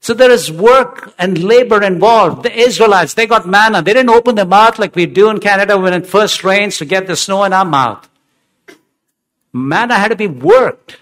So 0.00 0.14
there 0.14 0.30
is 0.30 0.50
work 0.50 1.12
and 1.18 1.42
labor 1.42 1.82
involved. 1.82 2.42
The 2.42 2.58
Israelites, 2.58 3.14
they 3.14 3.26
got 3.26 3.46
manna. 3.46 3.82
They 3.82 3.92
didn't 3.92 4.10
open 4.10 4.34
their 4.34 4.46
mouth 4.46 4.78
like 4.78 4.96
we 4.96 5.04
do 5.06 5.28
in 5.28 5.40
Canada 5.40 5.78
when 5.78 5.92
it 5.92 6.06
first 6.06 6.42
rains 6.42 6.78
to 6.78 6.86
get 6.86 7.06
the 7.06 7.16
snow 7.16 7.44
in 7.44 7.52
our 7.52 7.66
mouth. 7.66 8.08
Manna 9.52 9.94
had 9.94 10.08
to 10.08 10.16
be 10.16 10.26
worked. 10.26 10.98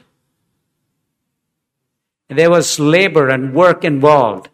There 2.28 2.50
was 2.50 2.78
labor 2.78 3.28
and 3.28 3.54
work 3.54 3.84
involved. 3.84 4.48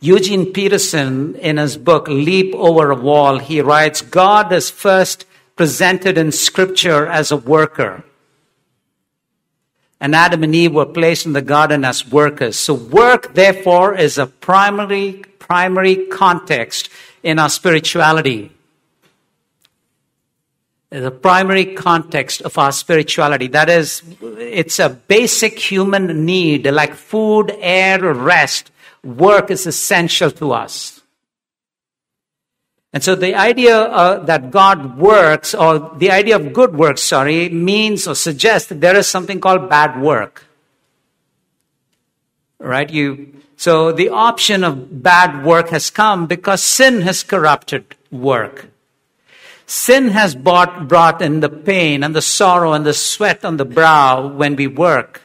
Eugene 0.00 0.52
Peterson, 0.52 1.34
in 1.36 1.56
his 1.56 1.76
book 1.76 2.08
Leap 2.08 2.54
Over 2.54 2.90
a 2.90 2.94
Wall, 2.94 3.38
he 3.38 3.60
writes 3.60 4.00
God 4.02 4.52
is 4.52 4.70
first 4.70 5.26
presented 5.56 6.16
in 6.16 6.32
Scripture 6.32 7.06
as 7.06 7.30
a 7.30 7.36
worker 7.36 8.04
and 10.00 10.14
Adam 10.14 10.42
and 10.42 10.54
Eve 10.54 10.72
were 10.72 10.86
placed 10.86 11.26
in 11.26 11.34
the 11.34 11.42
garden 11.42 11.84
as 11.84 12.10
workers. 12.10 12.58
So 12.58 12.72
work, 12.72 13.34
therefore, 13.34 13.94
is 13.94 14.16
a 14.16 14.26
primary, 14.26 15.22
primary 15.38 16.06
context 16.06 16.88
in 17.22 17.38
our 17.38 17.50
spirituality. 17.50 18.50
The 20.90 21.12
primary 21.12 21.66
context 21.66 22.42
of 22.42 22.58
our 22.58 22.72
spirituality. 22.72 23.46
That 23.46 23.68
is, 23.68 24.02
it's 24.20 24.80
a 24.80 24.88
basic 24.88 25.58
human 25.58 26.24
need 26.24 26.66
like 26.66 26.94
food, 26.94 27.56
air, 27.60 28.12
rest. 28.12 28.72
Work 29.04 29.52
is 29.52 29.66
essential 29.66 30.32
to 30.32 30.52
us. 30.52 31.00
And 32.92 33.04
so 33.04 33.14
the 33.14 33.36
idea 33.36 33.82
uh, 33.82 34.24
that 34.24 34.50
God 34.50 34.98
works, 34.98 35.54
or 35.54 35.94
the 35.96 36.10
idea 36.10 36.34
of 36.34 36.52
good 36.52 36.74
works, 36.74 37.04
sorry, 37.04 37.48
means 37.48 38.08
or 38.08 38.16
suggests 38.16 38.68
that 38.68 38.80
there 38.80 38.96
is 38.96 39.06
something 39.06 39.40
called 39.40 39.70
bad 39.70 40.00
work. 40.00 40.44
Right? 42.58 42.90
You, 42.90 43.32
so 43.56 43.92
the 43.92 44.08
option 44.08 44.64
of 44.64 45.04
bad 45.04 45.44
work 45.44 45.68
has 45.68 45.88
come 45.88 46.26
because 46.26 46.64
sin 46.64 47.02
has 47.02 47.22
corrupted 47.22 47.94
work. 48.10 48.70
Sin 49.70 50.08
has 50.08 50.34
brought, 50.34 50.88
brought 50.88 51.22
in 51.22 51.38
the 51.38 51.48
pain 51.48 52.02
and 52.02 52.12
the 52.12 52.20
sorrow 52.20 52.72
and 52.72 52.84
the 52.84 52.92
sweat 52.92 53.44
on 53.44 53.56
the 53.56 53.64
brow 53.64 54.26
when 54.26 54.56
we 54.56 54.66
work. 54.66 55.22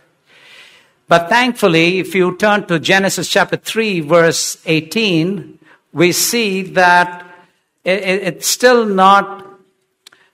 But 1.08 1.30
thankfully, 1.30 1.98
if 1.98 2.14
you 2.14 2.38
turn 2.38 2.68
to 2.68 2.78
Genesis 2.78 3.28
chapter 3.28 3.58
3, 3.58 4.02
verse 4.02 4.62
18, 4.68 5.58
we 5.94 6.12
see 6.12 6.62
that 6.62 7.26
it, 7.84 8.04
it's 8.04 8.48
still 8.48 8.86
not, 8.86 9.48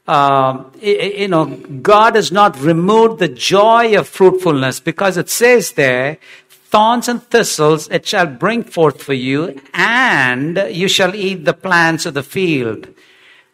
uh, 0.09 0.61
it, 0.81 1.15
you 1.15 1.29
know, 1.29 1.45
God 1.45 2.15
has 2.15 2.33
not 2.33 2.59
removed 2.59 3.19
the 3.19 3.29
joy 3.29 3.97
of 3.97 4.09
fruitfulness 4.09 4.81
because 4.81 5.15
it 5.15 5.29
says 5.29 5.71
there, 5.71 6.17
thorns 6.49 7.07
and 7.07 7.23
thistles 7.23 7.87
it 7.87 8.05
shall 8.05 8.27
bring 8.27 8.65
forth 8.65 9.01
for 9.01 9.13
you, 9.13 9.61
and 9.73 10.61
you 10.69 10.89
shall 10.89 11.15
eat 11.15 11.45
the 11.45 11.53
plants 11.53 12.05
of 12.05 12.13
the 12.13 12.23
field. 12.23 12.89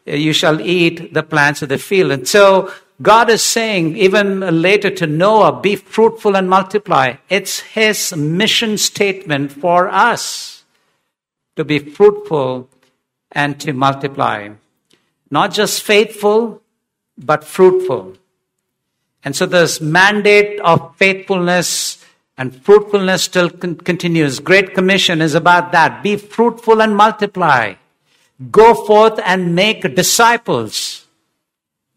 You 0.08 0.34
shall 0.34 0.62
eat 0.62 1.14
the 1.14 1.24
plants 1.24 1.62
of 1.62 1.70
the 1.70 1.78
field. 1.78 2.12
And 2.12 2.28
so 2.28 2.72
God 3.02 3.30
is 3.30 3.44
saying, 3.44 3.98
even 3.98 4.62
later 4.62 4.90
to 4.90 5.06
Noah, 5.06 5.62
be 5.62 5.76
fruitful 5.76 6.36
and 6.36 6.50
multiply. 6.50 7.16
It's 7.30 7.60
his 7.60 8.16
mission 8.16 8.78
statement 8.78 9.52
for 9.52 9.90
us 9.90 10.64
to 11.58 11.66
be 11.66 11.80
fruitful 11.80 12.70
and 13.32 13.60
to 13.60 13.74
multiply. 13.74 14.50
Not 15.30 15.52
just 15.52 15.84
faithful, 15.84 16.62
but 17.18 17.44
fruitful. 17.44 18.16
And 19.24 19.36
so 19.36 19.46
this 19.46 19.82
mandate 19.82 20.60
of 20.62 20.96
faithfulness 20.96 22.04
and 22.38 22.56
fruitfulness 22.64 23.24
still 23.24 23.50
con- 23.50 23.76
continues. 23.76 24.40
Great 24.40 24.74
Commission 24.74 25.22
is 25.22 25.36
about 25.36 25.72
that. 25.72 26.02
Be 26.02 26.16
fruitful 26.16 26.82
and 26.82 26.96
multiply. 26.96 27.74
Go 28.52 28.74
forth 28.74 29.20
and 29.24 29.56
make 29.56 29.96
disciples. 29.96 31.06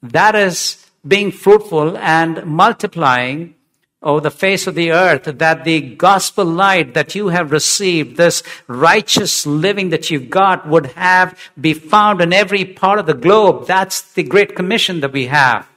That 0.03 0.35
is 0.35 0.87
being 1.07 1.33
fruitful 1.33 1.97
and 1.99 2.45
multiplying 2.47 3.55
over 4.03 4.21
the 4.21 4.31
face 4.31 4.67
of 4.67 4.75
the 4.75 4.93
earth 4.93 5.25
that 5.25 5.65
the 5.65 5.81
gospel 5.81 6.45
light 6.45 6.95
that 6.95 7.15
you 7.15 7.29
have 7.29 7.53
received, 7.53 8.17
this 8.17 8.43
righteous 8.67 9.47
living 9.47 9.91
that 9.91 10.11
you've 10.11 10.31
got 10.31 10.67
would 10.67 10.87
have 10.87 11.39
be 11.61 11.75
found 11.75 12.21
in 12.23 12.33
every 12.33 12.65
part 12.65 12.99
of 12.99 13.07
the 13.07 13.15
globe. 13.15 13.67
That's 13.67 14.01
the 14.01 14.23
great 14.23 14.57
commission 14.57 15.01
that 15.01 15.13
we 15.13 15.27
have. 15.27 15.70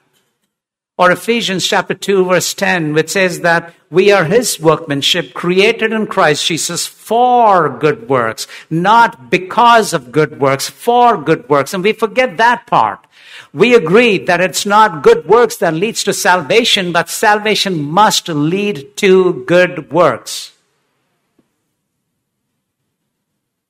Or 0.96 1.12
Ephesians 1.12 1.66
chapter 1.66 1.96
2 1.96 2.26
verse 2.26 2.54
10, 2.54 2.94
which 2.94 3.10
says 3.10 3.42
that 3.42 3.74
we 3.90 4.12
are 4.12 4.26
his 4.26 4.60
workmanship 4.60 5.34
created 5.34 5.92
in 5.92 6.06
Christ 6.06 6.46
Jesus 6.46 6.86
for 6.86 7.68
good 7.70 8.08
works, 8.08 8.48
not 8.70 9.32
because 9.32 9.94
of 9.94 10.12
good 10.12 10.40
works, 10.40 10.70
for 10.70 11.18
good 11.18 11.50
works. 11.50 11.74
And 11.74 11.84
we 11.84 11.94
forget 11.94 12.38
that 12.38 12.68
part. 12.68 13.06
We 13.54 13.74
agree 13.74 14.20
that 14.20 14.42
it's 14.42 14.66
not 14.66 15.04
good 15.04 15.28
works 15.28 15.58
that 15.58 15.74
leads 15.74 16.04
to 16.04 16.14
salvation, 16.14 16.92
but 16.92 17.10
salvation 17.10 17.82
must 17.82 18.28
lead 18.28 18.96
to 18.98 19.44
good 19.46 19.92
works. 19.92 20.52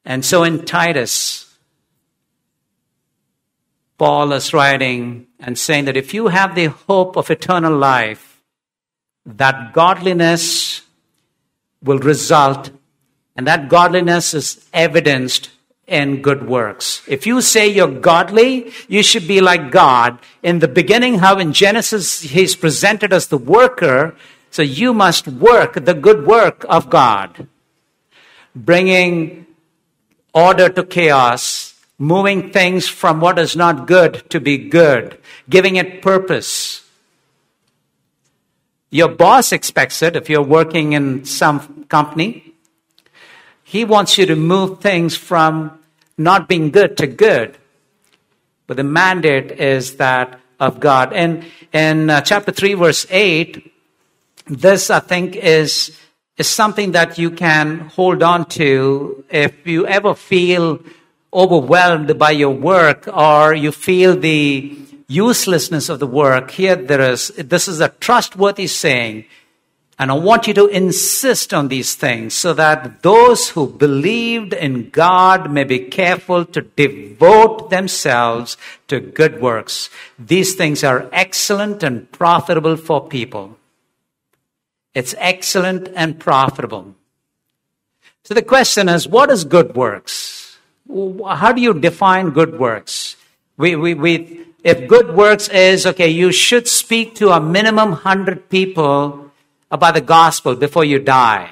And 0.05 0.25
so 0.25 0.43
in 0.43 0.65
Titus, 0.65 1.52
Paul 4.03 4.33
is 4.33 4.53
writing 4.53 5.27
and 5.39 5.57
saying 5.57 5.85
that 5.85 5.95
if 5.95 6.13
you 6.13 6.27
have 6.27 6.55
the 6.55 6.65
hope 6.65 7.15
of 7.15 7.31
eternal 7.31 7.73
life, 7.73 8.41
that 9.25 9.71
godliness 9.71 10.81
will 11.81 11.99
result, 11.99 12.69
and 13.37 13.47
that 13.47 13.69
godliness 13.69 14.33
is 14.33 14.67
evidenced 14.73 15.51
in 15.87 16.21
good 16.21 16.45
works. 16.45 17.01
If 17.07 17.25
you 17.25 17.39
say 17.39 17.69
you're 17.69 17.87
godly, 17.87 18.73
you 18.89 19.03
should 19.03 19.25
be 19.25 19.39
like 19.39 19.71
God. 19.71 20.19
In 20.41 20.59
the 20.59 20.67
beginning, 20.67 21.19
how 21.19 21.37
in 21.39 21.53
Genesis 21.53 22.19
he's 22.19 22.57
presented 22.57 23.13
as 23.13 23.27
the 23.27 23.37
worker, 23.37 24.17
so 24.51 24.61
you 24.61 24.93
must 24.93 25.29
work 25.29 25.85
the 25.85 25.93
good 25.93 26.27
work 26.27 26.65
of 26.67 26.89
God, 26.89 27.47
bringing 28.53 29.47
order 30.33 30.67
to 30.67 30.83
chaos, 30.83 31.72
moving 32.03 32.51
things 32.51 32.87
from 32.87 33.21
what 33.21 33.39
is 33.39 33.55
not 33.55 33.87
good 33.87 34.29
to 34.29 34.41
be 34.41 34.57
good, 34.57 35.17
giving 35.49 35.77
it 35.77 36.01
purpose. 36.01 36.83
Your 38.89 39.07
boss 39.07 39.53
expects 39.53 40.01
it 40.01 40.17
if 40.17 40.29
you're 40.29 40.43
working 40.43 40.91
in 40.93 41.23
some 41.23 41.85
company. 41.85 42.53
He 43.63 43.85
wants 43.85 44.17
you 44.17 44.25
to 44.25 44.35
move 44.35 44.81
things 44.81 45.15
from 45.15 45.79
not 46.17 46.49
being 46.49 46.71
good 46.71 46.97
to 46.97 47.07
good. 47.07 47.57
But 48.67 48.77
the 48.77 48.83
mandate 48.83 49.51
is 49.51 49.95
that 49.95 50.39
of 50.59 50.81
God. 50.81 51.13
And 51.13 51.45
in 51.71 52.09
uh, 52.09 52.19
chapter 52.21 52.51
3, 52.51 52.73
verse 52.73 53.05
8, 53.09 53.71
this 54.47 54.89
I 54.89 54.99
think 54.99 55.37
is, 55.37 55.97
is 56.37 56.49
something 56.49 56.91
that 56.91 57.17
you 57.17 57.31
can 57.31 57.79
hold 57.79 58.21
on 58.21 58.45
to 58.59 59.23
if 59.29 59.65
you 59.65 59.87
ever 59.87 60.13
feel 60.15 60.83
overwhelmed 61.33 62.17
by 62.17 62.31
your 62.31 62.51
work 62.51 63.07
or 63.07 63.53
you 63.53 63.71
feel 63.71 64.15
the 64.15 64.77
uselessness 65.07 65.89
of 65.89 65.99
the 65.99 66.07
work. 66.07 66.51
Here 66.51 66.75
there 66.75 67.01
is, 67.01 67.27
this 67.37 67.67
is 67.67 67.79
a 67.79 67.89
trustworthy 67.89 68.67
saying 68.67 69.25
and 69.99 70.09
I 70.09 70.15
want 70.15 70.47
you 70.47 70.53
to 70.55 70.67
insist 70.67 71.53
on 71.53 71.67
these 71.67 71.95
things 71.95 72.33
so 72.33 72.53
that 72.53 73.03
those 73.03 73.49
who 73.49 73.67
believed 73.67 74.51
in 74.51 74.89
God 74.89 75.51
may 75.51 75.63
be 75.63 75.79
careful 75.79 76.45
to 76.45 76.61
devote 76.61 77.69
themselves 77.69 78.57
to 78.87 78.99
good 78.99 79.39
works. 79.39 79.89
These 80.17 80.55
things 80.55 80.83
are 80.83 81.09
excellent 81.13 81.83
and 81.83 82.11
profitable 82.11 82.75
for 82.75 83.07
people. 83.07 83.57
It's 84.95 85.15
excellent 85.19 85.89
and 85.95 86.19
profitable. 86.19 86.95
So 88.23 88.33
the 88.33 88.41
question 88.41 88.89
is, 88.89 89.07
what 89.07 89.29
is 89.29 89.43
good 89.43 89.75
works? 89.75 90.42
How 90.87 91.51
do 91.51 91.61
you 91.61 91.73
define 91.73 92.31
good 92.31 92.59
works? 92.59 93.15
We, 93.57 93.75
we, 93.75 93.93
we, 93.93 94.45
if 94.63 94.87
good 94.87 95.15
works 95.15 95.49
is, 95.49 95.85
okay, 95.85 96.09
you 96.09 96.31
should 96.31 96.67
speak 96.67 97.15
to 97.15 97.29
a 97.29 97.39
minimum 97.39 97.91
100 97.91 98.49
people 98.49 99.31
about 99.71 99.95
the 99.95 100.01
gospel 100.01 100.55
before 100.55 100.85
you 100.85 100.99
die. 100.99 101.49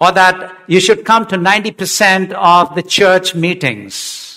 Or 0.00 0.12
that 0.12 0.56
you 0.66 0.80
should 0.80 1.04
come 1.04 1.26
to 1.26 1.36
90% 1.36 2.32
of 2.32 2.74
the 2.74 2.82
church 2.82 3.34
meetings. 3.34 4.28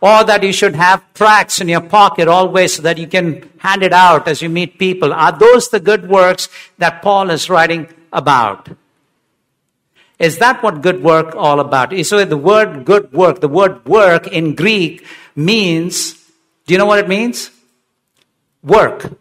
or 0.00 0.24
that 0.24 0.42
you 0.42 0.52
should 0.52 0.74
have 0.74 1.02
tracts 1.14 1.60
in 1.60 1.68
your 1.68 1.80
pocket 1.80 2.28
always 2.28 2.74
so 2.74 2.82
that 2.82 2.98
you 2.98 3.06
can 3.06 3.48
hand 3.58 3.82
it 3.82 3.92
out 3.92 4.26
as 4.26 4.40
you 4.40 4.48
meet 4.48 4.78
people. 4.78 5.12
Are 5.12 5.32
those 5.32 5.68
the 5.68 5.80
good 5.80 6.08
works 6.08 6.48
that 6.78 7.02
Paul 7.02 7.30
is 7.30 7.50
writing 7.50 7.86
about? 8.12 8.68
Is 10.20 10.36
that 10.38 10.62
what 10.62 10.82
good 10.82 11.02
work 11.02 11.34
all 11.34 11.60
about? 11.60 11.96
So 12.04 12.22
the 12.26 12.36
word 12.36 12.84
good 12.84 13.10
work, 13.10 13.40
the 13.40 13.48
word 13.48 13.86
work 13.86 14.26
in 14.26 14.54
Greek 14.54 15.06
means, 15.34 16.12
do 16.66 16.74
you 16.74 16.78
know 16.78 16.84
what 16.84 16.98
it 16.98 17.08
means? 17.08 17.50
Work. 18.62 19.16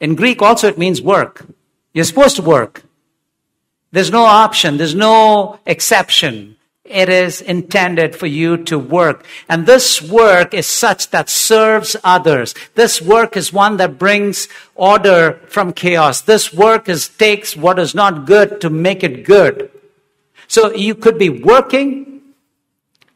In 0.00 0.14
Greek 0.14 0.40
also 0.40 0.66
it 0.66 0.78
means 0.78 1.02
work. 1.02 1.46
You're 1.92 2.06
supposed 2.06 2.36
to 2.36 2.42
work. 2.42 2.84
There's 3.90 4.10
no 4.10 4.24
option. 4.24 4.78
There's 4.78 4.94
no 4.94 5.60
exception. 5.66 6.56
It 6.86 7.10
is 7.10 7.42
intended 7.42 8.16
for 8.16 8.26
you 8.26 8.56
to 8.64 8.78
work. 8.78 9.26
And 9.46 9.66
this 9.66 10.00
work 10.00 10.54
is 10.54 10.66
such 10.66 11.10
that 11.10 11.28
serves 11.28 11.96
others. 12.02 12.54
This 12.74 13.02
work 13.02 13.36
is 13.36 13.52
one 13.52 13.76
that 13.76 13.98
brings 13.98 14.48
order 14.74 15.38
from 15.48 15.74
chaos. 15.74 16.22
This 16.22 16.50
work 16.50 16.88
is, 16.88 17.08
takes 17.10 17.54
what 17.54 17.78
is 17.78 17.94
not 17.94 18.24
good 18.24 18.62
to 18.62 18.70
make 18.70 19.04
it 19.04 19.24
good. 19.24 19.70
So 20.52 20.70
you 20.74 20.94
could 20.94 21.16
be 21.16 21.30
working 21.30 22.20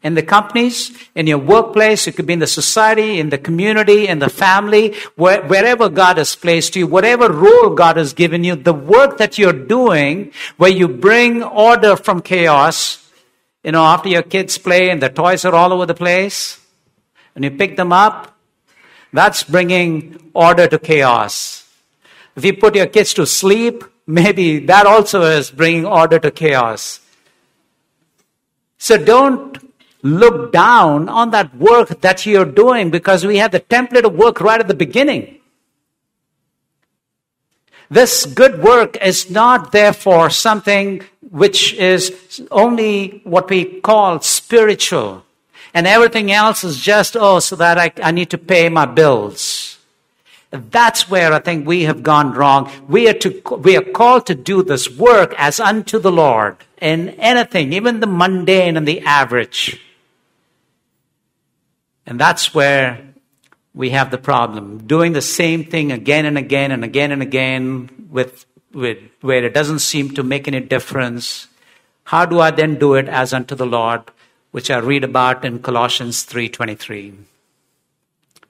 in 0.02 0.14
the 0.14 0.22
companies, 0.22 0.90
in 1.14 1.26
your 1.26 1.36
workplace, 1.36 2.06
it 2.06 2.16
could 2.16 2.24
be 2.24 2.32
in 2.32 2.38
the 2.38 2.46
society, 2.46 3.20
in 3.20 3.28
the 3.28 3.36
community, 3.36 4.08
in 4.08 4.20
the 4.20 4.30
family, 4.30 4.94
where, 5.16 5.42
wherever 5.42 5.90
God 5.90 6.16
has 6.16 6.34
placed 6.34 6.76
you, 6.76 6.86
whatever 6.86 7.30
role 7.30 7.74
God 7.74 7.98
has 7.98 8.14
given 8.14 8.42
you, 8.42 8.56
the 8.56 8.72
work 8.72 9.18
that 9.18 9.36
you're 9.36 9.52
doing, 9.52 10.32
where 10.56 10.70
you 10.70 10.88
bring 10.88 11.42
order 11.42 11.94
from 11.94 12.22
chaos, 12.22 13.06
you 13.62 13.72
know, 13.72 13.84
after 13.84 14.08
your 14.08 14.22
kids 14.22 14.56
play 14.56 14.88
and 14.88 15.02
the 15.02 15.10
toys 15.10 15.44
are 15.44 15.54
all 15.54 15.74
over 15.74 15.84
the 15.84 15.92
place, 15.92 16.58
and 17.34 17.44
you 17.44 17.50
pick 17.50 17.76
them 17.76 17.92
up, 17.92 18.34
that's 19.12 19.44
bringing 19.44 20.30
order 20.32 20.66
to 20.68 20.78
chaos. 20.78 21.68
If 22.34 22.46
you 22.46 22.56
put 22.56 22.74
your 22.76 22.86
kids 22.86 23.12
to 23.12 23.26
sleep, 23.26 23.84
maybe 24.06 24.60
that 24.60 24.86
also 24.86 25.20
is 25.20 25.50
bringing 25.50 25.84
order 25.84 26.18
to 26.18 26.30
chaos. 26.30 27.00
So 28.78 28.96
don't 28.96 29.58
look 30.02 30.52
down 30.52 31.08
on 31.08 31.30
that 31.30 31.54
work 31.56 32.00
that 32.00 32.26
you're 32.26 32.44
doing 32.44 32.90
because 32.90 33.26
we 33.26 33.38
have 33.38 33.50
the 33.50 33.60
template 33.60 34.04
of 34.04 34.14
work 34.14 34.40
right 34.40 34.60
at 34.60 34.68
the 34.68 34.74
beginning. 34.74 35.40
This 37.88 38.26
good 38.26 38.62
work 38.62 38.96
is 39.02 39.30
not 39.30 39.72
therefore 39.72 40.30
something 40.30 41.02
which 41.30 41.74
is 41.74 42.42
only 42.50 43.20
what 43.24 43.48
we 43.48 43.80
call 43.80 44.20
spiritual. 44.20 45.24
And 45.72 45.86
everything 45.86 46.32
else 46.32 46.64
is 46.64 46.80
just, 46.80 47.16
oh, 47.18 47.38
so 47.38 47.56
that 47.56 47.78
I, 47.78 47.92
I 48.02 48.10
need 48.10 48.30
to 48.30 48.38
pay 48.38 48.68
my 48.68 48.86
bills. 48.86 49.78
That's 50.50 51.10
where 51.10 51.32
I 51.32 51.38
think 51.38 51.66
we 51.66 51.82
have 51.82 52.02
gone 52.02 52.32
wrong. 52.32 52.70
We 52.88 53.08
are 53.08 53.14
to, 53.14 53.42
we 53.58 53.76
are 53.76 53.82
called 53.82 54.26
to 54.26 54.34
do 54.34 54.62
this 54.62 54.88
work 54.90 55.34
as 55.36 55.60
unto 55.60 55.98
the 55.98 56.12
Lord 56.12 56.56
in 56.80 57.10
anything, 57.10 57.72
even 57.72 58.00
the 58.00 58.06
mundane 58.06 58.76
and 58.76 58.86
the 58.86 59.00
average. 59.00 59.80
And 62.06 62.20
that's 62.20 62.54
where 62.54 63.00
we 63.74 63.90
have 63.90 64.10
the 64.10 64.18
problem. 64.18 64.86
Doing 64.86 65.12
the 65.12 65.22
same 65.22 65.64
thing 65.64 65.92
again 65.92 66.24
and 66.24 66.38
again 66.38 66.70
and 66.70 66.84
again 66.84 67.12
and 67.12 67.22
again 67.22 68.08
with, 68.10 68.46
with 68.72 68.98
where 69.20 69.44
it 69.44 69.54
doesn't 69.54 69.80
seem 69.80 70.14
to 70.14 70.22
make 70.22 70.46
any 70.48 70.60
difference. 70.60 71.48
How 72.04 72.24
do 72.24 72.40
I 72.40 72.50
then 72.50 72.76
do 72.76 72.94
it 72.94 73.08
as 73.08 73.32
unto 73.32 73.54
the 73.54 73.66
Lord, 73.66 74.02
which 74.52 74.70
I 74.70 74.78
read 74.78 75.04
about 75.04 75.44
in 75.44 75.58
Colossians 75.58 76.24
3:23? 76.24 77.14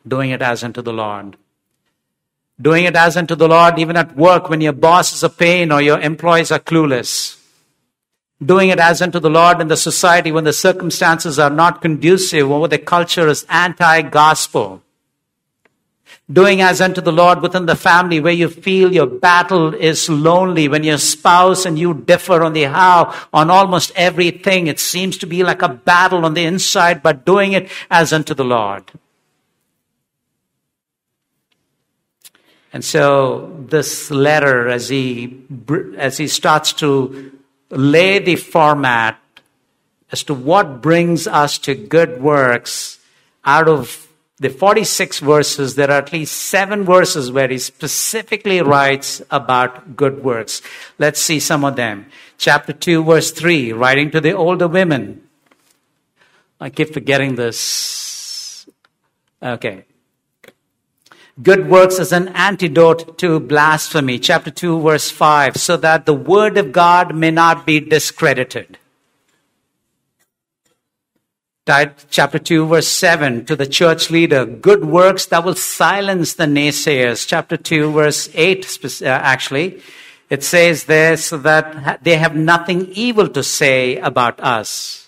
Doing 0.06 0.30
it 0.30 0.42
as 0.42 0.62
unto 0.62 0.82
the 0.82 0.92
Lord. 0.92 1.36
Doing 2.60 2.84
it 2.84 2.96
as 2.96 3.16
unto 3.16 3.34
the 3.34 3.48
Lord, 3.48 3.78
even 3.78 3.96
at 3.96 4.16
work 4.16 4.48
when 4.48 4.60
your 4.60 4.72
boss 4.72 5.12
is 5.12 5.22
a 5.22 5.28
pain 5.28 5.72
or 5.72 5.82
your 5.82 6.00
employees 6.00 6.52
are 6.52 6.58
clueless. 6.58 7.36
Doing 8.44 8.68
it 8.68 8.78
as 8.78 9.00
unto 9.00 9.18
the 9.18 9.30
Lord 9.30 9.62
in 9.62 9.68
the 9.68 9.78
society 9.78 10.30
when 10.30 10.44
the 10.44 10.52
circumstances 10.52 11.38
are 11.38 11.50
not 11.50 11.80
conducive 11.80 12.50
or 12.50 12.68
the 12.68 12.78
culture 12.78 13.28
is 13.28 13.46
anti-gospel. 13.48 14.82
Doing 16.30 16.60
as 16.60 16.80
unto 16.80 17.00
the 17.00 17.12
Lord 17.12 17.40
within 17.40 17.66
the 17.66 17.76
family 17.76 18.20
where 18.20 18.32
you 18.32 18.48
feel 18.48 18.92
your 18.92 19.06
battle 19.06 19.72
is 19.72 20.08
lonely, 20.10 20.68
when 20.68 20.82
your 20.82 20.98
spouse 20.98 21.64
and 21.64 21.78
you 21.78 21.94
differ 21.94 22.42
on 22.42 22.52
the 22.52 22.64
how, 22.64 23.14
on 23.32 23.48
almost 23.48 23.92
everything. 23.94 24.66
It 24.66 24.80
seems 24.80 25.16
to 25.18 25.26
be 25.26 25.42
like 25.42 25.62
a 25.62 25.68
battle 25.68 26.24
on 26.24 26.34
the 26.34 26.44
inside, 26.44 27.02
but 27.02 27.24
doing 27.24 27.52
it 27.52 27.70
as 27.90 28.12
unto 28.12 28.34
the 28.34 28.44
Lord. 28.44 28.90
And 32.72 32.84
so 32.84 33.56
this 33.68 34.10
letter, 34.10 34.68
as 34.68 34.88
he, 34.88 35.42
as 35.96 36.18
he 36.18 36.28
starts 36.28 36.72
to 36.74 37.35
lay 37.70 38.18
the 38.18 38.36
format 38.36 39.18
as 40.12 40.22
to 40.24 40.34
what 40.34 40.80
brings 40.80 41.26
us 41.26 41.58
to 41.58 41.74
good 41.74 42.20
works 42.20 43.00
out 43.44 43.68
of 43.68 44.06
the 44.38 44.50
46 44.50 45.20
verses, 45.20 45.76
there 45.76 45.90
are 45.90 45.98
at 45.98 46.12
least 46.12 46.34
seven 46.34 46.84
verses 46.84 47.32
where 47.32 47.48
he 47.48 47.58
specifically 47.58 48.60
writes 48.60 49.22
about 49.30 49.96
good 49.96 50.22
works. 50.22 50.60
Let's 50.98 51.20
see 51.20 51.40
some 51.40 51.64
of 51.64 51.76
them. 51.76 52.06
Chapter 52.36 52.74
2, 52.74 53.02
verse 53.02 53.30
3, 53.30 53.72
writing 53.72 54.10
to 54.10 54.20
the 54.20 54.32
older 54.32 54.68
women. 54.68 55.22
I 56.60 56.68
keep 56.68 56.92
forgetting 56.92 57.36
this. 57.36 58.68
Okay. 59.42 59.84
Good 61.42 61.68
works 61.68 61.98
as 61.98 62.12
an 62.12 62.28
antidote 62.28 63.18
to 63.18 63.38
blasphemy. 63.40 64.18
Chapter 64.18 64.50
2, 64.50 64.80
verse 64.80 65.10
5. 65.10 65.58
So 65.58 65.76
that 65.76 66.06
the 66.06 66.14
word 66.14 66.56
of 66.56 66.72
God 66.72 67.14
may 67.14 67.30
not 67.30 67.66
be 67.66 67.78
discredited. 67.78 68.78
Chapter 71.66 72.38
2, 72.38 72.66
verse 72.66 72.88
7 72.88 73.44
to 73.46 73.56
the 73.56 73.66
church 73.66 74.08
leader. 74.10 74.46
Good 74.46 74.86
works 74.86 75.26
that 75.26 75.44
will 75.44 75.56
silence 75.56 76.34
the 76.34 76.44
naysayers. 76.44 77.26
Chapter 77.26 77.58
2, 77.58 77.92
verse 77.92 78.30
8, 78.32 79.02
uh, 79.02 79.06
actually. 79.06 79.82
It 80.30 80.42
says 80.42 80.84
there 80.84 81.16
so 81.16 81.36
that 81.38 82.02
they 82.02 82.16
have 82.16 82.34
nothing 82.34 82.86
evil 82.92 83.28
to 83.28 83.42
say 83.42 83.96
about 83.96 84.40
us. 84.40 85.05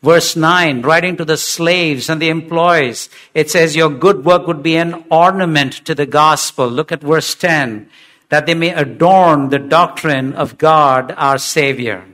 Verse 0.00 0.36
9, 0.36 0.82
writing 0.82 1.16
to 1.16 1.24
the 1.24 1.36
slaves 1.36 2.08
and 2.08 2.22
the 2.22 2.28
employees, 2.28 3.08
it 3.34 3.50
says, 3.50 3.74
Your 3.74 3.90
good 3.90 4.24
work 4.24 4.46
would 4.46 4.62
be 4.62 4.76
an 4.76 5.04
ornament 5.10 5.84
to 5.86 5.94
the 5.94 6.06
gospel. 6.06 6.68
Look 6.68 6.92
at 6.92 7.02
verse 7.02 7.34
10, 7.34 7.90
that 8.28 8.46
they 8.46 8.54
may 8.54 8.72
adorn 8.72 9.48
the 9.48 9.58
doctrine 9.58 10.34
of 10.34 10.56
God 10.56 11.12
our 11.16 11.36
Savior. 11.36 12.04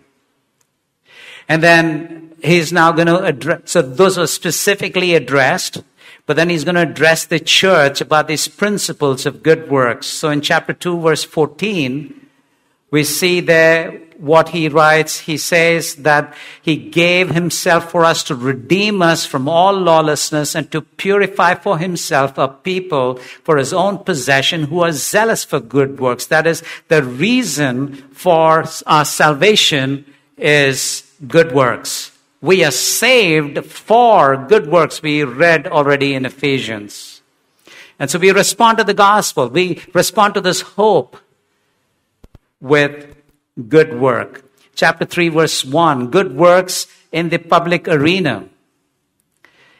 And 1.46 1.62
then 1.62 2.32
he's 2.42 2.72
now 2.72 2.90
going 2.92 3.06
to 3.06 3.22
address, 3.22 3.60
so 3.66 3.82
those 3.82 4.16
are 4.16 4.26
specifically 4.26 5.14
addressed, 5.14 5.82
but 6.24 6.36
then 6.36 6.48
he's 6.48 6.64
going 6.64 6.76
to 6.76 6.90
address 6.90 7.26
the 7.26 7.38
church 7.38 8.00
about 8.00 8.28
these 8.28 8.48
principles 8.48 9.26
of 9.26 9.42
good 9.42 9.70
works. 9.70 10.06
So 10.06 10.30
in 10.30 10.40
chapter 10.40 10.72
2, 10.72 11.00
verse 11.00 11.24
14, 11.24 12.28
we 12.90 13.04
see 13.04 13.40
there 13.40 14.00
what 14.24 14.48
he 14.48 14.68
writes, 14.68 15.20
he 15.20 15.36
says 15.36 15.96
that 15.96 16.34
he 16.62 16.76
gave 16.76 17.30
himself 17.30 17.90
for 17.90 18.04
us 18.04 18.22
to 18.24 18.34
redeem 18.34 19.02
us 19.02 19.26
from 19.26 19.48
all 19.48 19.72
lawlessness 19.74 20.54
and 20.54 20.70
to 20.72 20.80
purify 20.80 21.54
for 21.54 21.76
himself 21.78 22.38
a 22.38 22.48
people 22.48 23.16
for 23.16 23.58
his 23.58 23.72
own 23.72 23.98
possession 23.98 24.64
who 24.64 24.80
are 24.80 24.92
zealous 24.92 25.44
for 25.44 25.60
good 25.60 26.00
works. 26.00 26.26
That 26.26 26.46
is, 26.46 26.62
the 26.88 27.02
reason 27.02 27.96
for 28.12 28.64
our 28.86 29.04
salvation 29.04 30.06
is 30.38 31.02
good 31.28 31.52
works. 31.52 32.10
We 32.40 32.64
are 32.64 32.70
saved 32.70 33.64
for 33.66 34.36
good 34.36 34.68
works. 34.68 35.02
We 35.02 35.22
read 35.24 35.66
already 35.66 36.14
in 36.14 36.24
Ephesians. 36.24 37.22
And 37.98 38.10
so 38.10 38.18
we 38.18 38.30
respond 38.32 38.78
to 38.78 38.84
the 38.84 38.94
gospel. 38.94 39.48
We 39.48 39.82
respond 39.92 40.34
to 40.34 40.40
this 40.40 40.62
hope 40.62 41.16
with 42.60 43.14
good 43.68 43.98
work. 43.98 44.44
Chapter 44.74 45.04
3, 45.04 45.28
verse 45.28 45.64
1 45.64 46.10
good 46.10 46.36
works 46.36 46.86
in 47.12 47.28
the 47.28 47.38
public 47.38 47.86
arena. 47.86 48.48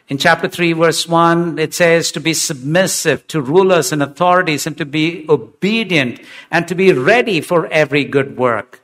In 0.07 0.19
chapter 0.19 0.47
3, 0.47 0.73
verse 0.73 1.07
1, 1.07 1.57
it 1.57 1.73
says 1.73 2.11
to 2.11 2.19
be 2.19 2.33
submissive 2.33 3.25
to 3.27 3.41
rulers 3.41 3.91
and 3.91 4.03
authorities 4.03 4.67
and 4.67 4.77
to 4.77 4.85
be 4.85 5.25
obedient 5.27 6.21
and 6.51 6.67
to 6.67 6.75
be 6.75 6.93
ready 6.93 7.41
for 7.41 7.65
every 7.67 8.03
good 8.03 8.37
work. 8.37 8.81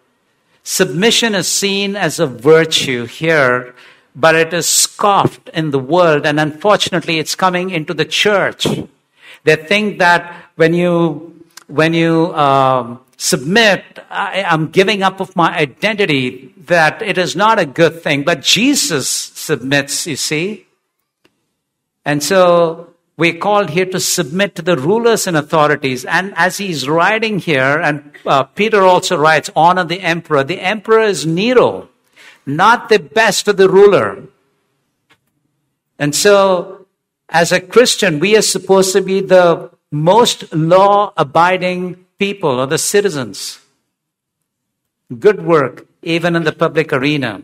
Submission 0.63 1.35
is 1.35 1.47
seen 1.47 1.95
as 1.95 2.19
a 2.19 2.25
virtue 2.25 3.05
here, 3.05 3.75
but 4.15 4.35
it 4.35 4.51
is 4.51 4.67
scoffed 4.67 5.49
in 5.49 5.71
the 5.71 5.79
world, 5.79 6.25
and 6.25 6.39
unfortunately, 6.39 7.19
it's 7.19 7.35
coming 7.35 7.69
into 7.69 7.93
the 7.93 8.05
church. 8.05 8.67
They 9.43 9.55
think 9.55 9.99
that 9.99 10.35
when 10.55 10.73
you, 10.73 11.45
when 11.67 11.93
you, 11.93 12.33
um, 12.35 12.99
submit, 13.21 13.83
I, 14.09 14.39
am 14.47 14.71
giving 14.71 15.03
up 15.03 15.19
of 15.19 15.35
my 15.35 15.55
identity, 15.55 16.55
that 16.65 17.03
it 17.03 17.19
is 17.19 17.35
not 17.35 17.59
a 17.59 17.67
good 17.67 18.01
thing. 18.01 18.23
But 18.23 18.41
Jesus 18.41 19.07
submits, 19.07 20.07
you 20.07 20.15
see. 20.15 20.65
And 22.03 22.23
so 22.23 22.95
we're 23.17 23.37
called 23.37 23.69
here 23.69 23.85
to 23.85 23.99
submit 23.99 24.55
to 24.55 24.63
the 24.63 24.75
rulers 24.75 25.27
and 25.27 25.37
authorities. 25.37 26.03
And 26.03 26.33
as 26.35 26.57
he's 26.57 26.89
writing 26.89 27.37
here, 27.37 27.79
and 27.79 28.11
uh, 28.25 28.41
Peter 28.41 28.81
also 28.81 29.17
writes, 29.17 29.51
honor 29.55 29.83
the 29.83 30.01
emperor. 30.01 30.43
The 30.43 30.59
emperor 30.59 31.03
is 31.03 31.23
Nero, 31.23 31.89
not 32.47 32.89
the 32.89 32.97
best 32.97 33.47
of 33.47 33.57
the 33.57 33.69
ruler. 33.69 34.23
And 35.99 36.15
so, 36.15 36.87
as 37.29 37.51
a 37.51 37.61
Christian, 37.61 38.19
we 38.19 38.35
are 38.35 38.41
supposed 38.41 38.93
to 38.93 39.01
be 39.01 39.21
the 39.21 39.69
most 39.91 40.51
law 40.55 41.13
abiding 41.15 42.03
people 42.21 42.59
or 42.61 42.67
the 42.67 42.77
citizens. 42.77 43.59
Good 45.25 45.43
work, 45.43 45.87
even 46.03 46.35
in 46.35 46.43
the 46.43 46.51
public 46.51 46.93
arena. 46.93 47.41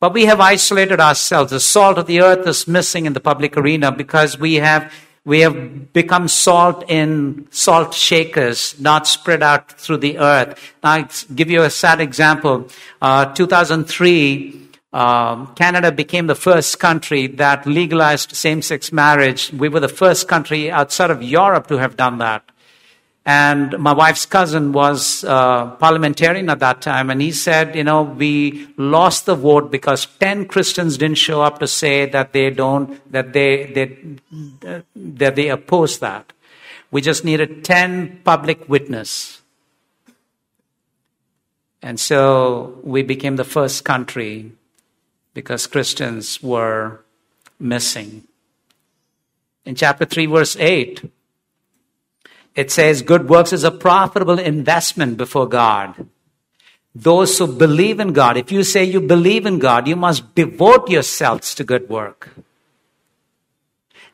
But 0.00 0.14
we 0.14 0.24
have 0.24 0.40
isolated 0.40 0.98
ourselves. 0.98 1.50
The 1.50 1.60
salt 1.60 1.98
of 1.98 2.06
the 2.06 2.22
earth 2.22 2.46
is 2.48 2.66
missing 2.66 3.04
in 3.04 3.12
the 3.12 3.20
public 3.20 3.56
arena 3.56 3.92
because 3.92 4.38
we 4.38 4.54
have 4.54 4.90
we 5.26 5.40
have 5.40 5.92
become 5.92 6.28
salt 6.28 6.84
in 6.88 7.48
salt 7.50 7.94
shakers, 7.94 8.78
not 8.78 9.06
spread 9.06 9.42
out 9.42 9.72
through 9.72 9.98
the 9.98 10.18
earth. 10.18 10.58
I'll 10.82 11.08
give 11.34 11.50
you 11.50 11.62
a 11.62 11.70
sad 11.70 12.00
example. 12.00 12.68
Uh, 13.00 13.24
2003, 13.32 14.68
um, 14.92 15.54
Canada 15.54 15.92
became 15.92 16.26
the 16.26 16.34
first 16.34 16.78
country 16.78 17.26
that 17.42 17.66
legalized 17.66 18.36
same 18.36 18.60
sex 18.60 18.92
marriage. 18.92 19.52
We 19.52 19.68
were 19.68 19.80
the 19.80 19.96
first 20.02 20.28
country 20.28 20.70
outside 20.70 21.10
of 21.10 21.22
Europe 21.22 21.66
to 21.68 21.78
have 21.78 21.96
done 21.96 22.18
that. 22.18 22.44
And 23.26 23.78
my 23.78 23.94
wife's 23.94 24.26
cousin 24.26 24.72
was 24.72 25.24
uh, 25.24 25.70
parliamentarian 25.76 26.50
at 26.50 26.58
that 26.58 26.82
time, 26.82 27.08
and 27.08 27.22
he 27.22 27.32
said, 27.32 27.74
you 27.74 27.82
know, 27.82 28.02
we 28.02 28.68
lost 28.76 29.24
the 29.24 29.34
vote 29.34 29.70
because 29.70 30.04
10 30.20 30.46
Christians 30.46 30.98
didn't 30.98 31.16
show 31.16 31.40
up 31.40 31.58
to 31.60 31.66
say 31.66 32.04
that 32.04 32.34
they 32.34 32.50
don't, 32.50 33.00
that 33.10 33.32
they, 33.32 33.72
they, 33.72 34.84
that 34.94 35.36
they 35.36 35.48
oppose 35.48 36.00
that. 36.00 36.34
We 36.90 37.00
just 37.00 37.24
needed 37.24 37.64
10 37.64 38.20
public 38.24 38.68
witness. 38.68 39.40
And 41.80 41.98
so 41.98 42.78
we 42.82 43.02
became 43.02 43.36
the 43.36 43.44
first 43.44 43.84
country 43.84 44.52
because 45.32 45.66
Christians 45.66 46.42
were 46.42 47.00
missing. 47.58 48.24
In 49.64 49.74
chapter 49.74 50.04
3, 50.04 50.26
verse 50.26 50.56
8, 50.56 51.10
it 52.54 52.70
says, 52.70 53.02
Good 53.02 53.28
works 53.28 53.52
is 53.52 53.64
a 53.64 53.70
profitable 53.70 54.38
investment 54.38 55.16
before 55.16 55.48
God. 55.48 56.06
Those 56.94 57.36
who 57.38 57.48
believe 57.48 57.98
in 57.98 58.12
God, 58.12 58.36
if 58.36 58.52
you 58.52 58.62
say 58.62 58.84
you 58.84 59.00
believe 59.00 59.46
in 59.46 59.58
God, 59.58 59.88
you 59.88 59.96
must 59.96 60.34
devote 60.34 60.88
yourselves 60.88 61.54
to 61.56 61.64
good 61.64 61.88
work. 61.88 62.30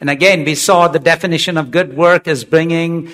And 0.01 0.09
again, 0.09 0.45
we 0.45 0.55
saw 0.55 0.89
the 0.89 0.99
definition 0.99 1.59
of 1.59 1.71
good 1.71 1.95
work 1.95 2.27
as 2.27 2.45
bringing 2.45 3.13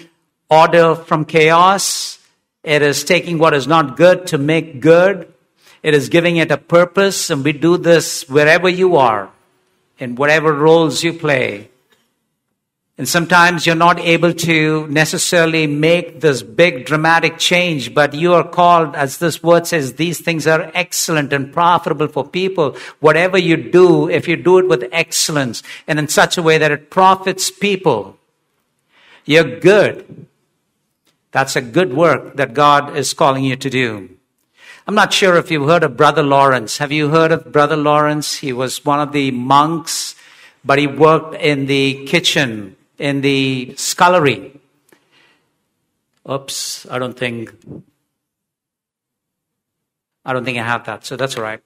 order 0.48 0.94
from 0.94 1.24
chaos. 1.24 2.20
It 2.62 2.82
is 2.82 3.02
taking 3.02 3.38
what 3.38 3.54
is 3.54 3.66
not 3.66 3.96
good 3.96 4.28
to 4.28 4.38
make 4.38 4.80
good. 4.80 5.32
It 5.82 5.94
is 5.94 6.08
giving 6.08 6.36
it 6.36 6.52
a 6.52 6.56
purpose. 6.56 7.28
And 7.28 7.44
we 7.44 7.52
do 7.52 7.76
this 7.76 8.28
wherever 8.28 8.68
you 8.68 8.96
are, 8.96 9.30
in 9.98 10.14
whatever 10.14 10.52
roles 10.52 11.02
you 11.02 11.12
play. 11.12 11.70
And 12.98 13.06
sometimes 13.06 13.66
you're 13.66 13.74
not 13.74 14.00
able 14.00 14.32
to 14.32 14.86
necessarily 14.88 15.66
make 15.66 16.22
this 16.22 16.42
big 16.42 16.86
dramatic 16.86 17.36
change, 17.36 17.92
but 17.92 18.14
you 18.14 18.32
are 18.32 18.48
called, 18.48 18.96
as 18.96 19.18
this 19.18 19.42
word 19.42 19.66
says, 19.66 19.94
these 19.94 20.18
things 20.20 20.46
are 20.46 20.70
excellent 20.72 21.30
and 21.34 21.52
profitable 21.52 22.08
for 22.08 22.26
people. 22.26 22.74
Whatever 23.00 23.36
you 23.36 23.58
do, 23.58 24.08
if 24.08 24.26
you 24.26 24.36
do 24.36 24.58
it 24.58 24.68
with 24.68 24.88
excellence 24.92 25.62
and 25.86 25.98
in 25.98 26.08
such 26.08 26.38
a 26.38 26.42
way 26.42 26.56
that 26.56 26.70
it 26.70 26.88
profits 26.88 27.50
people, 27.50 28.16
you're 29.26 29.60
good. 29.60 30.26
That's 31.32 31.54
a 31.54 31.60
good 31.60 31.92
work 31.92 32.36
that 32.36 32.54
God 32.54 32.96
is 32.96 33.12
calling 33.12 33.44
you 33.44 33.56
to 33.56 33.68
do. 33.68 34.08
I'm 34.86 34.94
not 34.94 35.12
sure 35.12 35.36
if 35.36 35.50
you've 35.50 35.68
heard 35.68 35.82
of 35.82 35.98
Brother 35.98 36.22
Lawrence. 36.22 36.78
Have 36.78 36.92
you 36.92 37.10
heard 37.10 37.32
of 37.32 37.52
Brother 37.52 37.76
Lawrence? 37.76 38.36
He 38.36 38.54
was 38.54 38.86
one 38.86 39.00
of 39.00 39.12
the 39.12 39.32
monks, 39.32 40.14
but 40.64 40.78
he 40.78 40.86
worked 40.86 41.34
in 41.34 41.66
the 41.66 42.06
kitchen 42.06 42.75
in 42.98 43.20
the 43.20 43.74
scullery. 43.76 44.60
Oops, 46.28 46.86
I 46.90 46.98
don't 46.98 47.16
think 47.16 47.54
I 50.24 50.32
don't 50.32 50.44
think 50.44 50.58
I 50.58 50.64
have 50.64 50.84
that, 50.86 51.04
so 51.04 51.16
that's 51.16 51.36
all 51.36 51.44
right. 51.44 51.62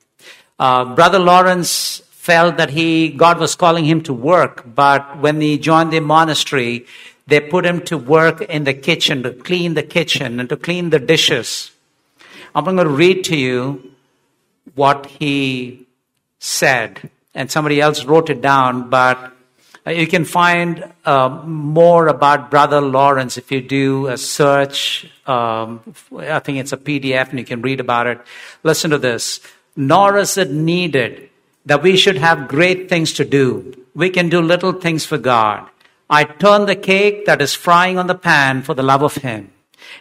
Uh, 0.59 0.95
Brother 0.95 1.19
Lawrence 1.19 2.03
felt 2.11 2.59
that 2.59 2.71
he 2.71 3.09
God 3.09 3.39
was 3.39 3.55
calling 3.55 3.87
him 3.87 4.03
to 4.03 4.13
work, 4.13 4.65
but 4.75 5.19
when 5.19 5.41
he 5.41 5.57
joined 5.57 5.93
the 5.93 6.01
monastery, 6.01 6.85
they 7.27 7.41
put 7.41 7.65
him 7.65 7.81
to 7.83 7.97
work 7.97 8.43
in 8.43 8.65
the 8.65 8.75
kitchen 8.75 9.23
to 9.23 9.33
clean 9.33 9.75
the 9.75 9.83
kitchen 9.83 10.39
and 10.39 10.49
to 10.51 10.57
clean 10.57 10.91
the 10.91 10.99
dishes. 10.99 11.71
I'm 12.55 12.65
going 12.65 12.77
to 12.77 12.89
read 12.89 13.25
to 13.25 13.37
you 13.37 13.95
what 14.75 15.07
he 15.07 15.87
said, 16.39 17.09
and 17.35 17.51
somebody 17.51 17.81
else 17.81 18.05
wrote 18.05 18.29
it 18.29 18.43
down, 18.43 18.91
but 18.91 19.33
you 19.91 20.07
can 20.07 20.25
find 20.25 20.93
uh, 21.05 21.29
more 21.45 22.09
about 22.09 22.51
Brother 22.51 22.81
Lawrence 22.81 23.39
if 23.39 23.51
you 23.53 23.61
do 23.61 24.09
a 24.09 24.17
search. 24.17 25.07
Um, 25.27 25.81
I 26.19 26.39
think 26.41 26.59
it's 26.59 26.73
a 26.73 26.77
PDF 26.77 27.31
and 27.31 27.39
you 27.39 27.45
can 27.45 27.63
read 27.63 27.81
about 27.81 28.07
it. 28.07 28.21
Listen 28.63 28.91
to 28.91 28.99
this. 28.99 29.41
Nor 29.77 30.19
is 30.19 30.37
it 30.37 30.51
needed 30.51 31.31
that 31.67 31.83
we 31.83 31.97
should 31.97 32.17
have 32.17 32.49
great 32.49 32.89
things 32.89 33.13
to 33.15 33.25
do. 33.25 33.75
We 33.95 34.11
can 34.11 34.29
do 34.29 34.41
little 34.41 34.73
things 34.73 35.05
for 35.05 35.19
God. 35.19 35.69
I 36.09 36.25
turn 36.25 36.67
the 36.67 36.77
cake 36.77 37.27
that 37.27 37.41
is 37.41 37.55
frying 37.55 37.99
on 37.99 38.07
the 38.07 38.15
pan 38.15 38.63
for 38.63 38.75
the 38.75 38.83
love 38.83 39.03
of 39.03 39.17
Him. 39.17 39.53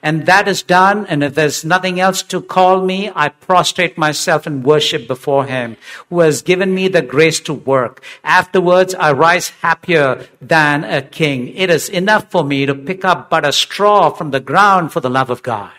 And 0.02 0.26
that 0.26 0.48
is 0.48 0.64
done. 0.64 1.06
And 1.08 1.24
if 1.24 1.36
there's 1.36 1.66
nothing 1.66 2.00
else 2.00 2.24
to 2.24 2.42
call 2.42 2.86
me, 2.86 3.12
I 3.16 3.30
prostrate 3.30 3.98
myself 3.98 4.48
in 4.48 4.64
worship 4.64 5.08
before 5.08 5.46
him 5.46 5.78
who 6.10 6.20
has 6.22 6.42
given 6.42 6.74
me 6.74 6.88
the 6.88 7.02
grace 7.02 7.40
to 7.42 7.54
work. 7.54 8.04
Afterwards, 8.24 8.96
I 8.96 9.12
rise 9.12 9.50
happier 9.50 10.28
than 10.42 10.84
a 10.84 11.02
king. 11.02 11.50
It 11.50 11.70
is 11.70 11.90
enough 11.90 12.32
for 12.32 12.44
me 12.44 12.66
to 12.66 12.76
pick 12.76 13.04
up 13.06 13.30
but 13.30 13.46
a 13.46 13.52
straw 13.52 14.10
from 14.10 14.32
the 14.32 14.40
ground 14.40 14.92
for 14.92 15.00
the 15.00 15.10
love 15.10 15.30
of 15.30 15.44
God. 15.44 15.72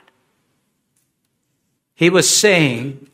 He 1.94 2.08
was 2.08 2.30
saying, 2.30 3.08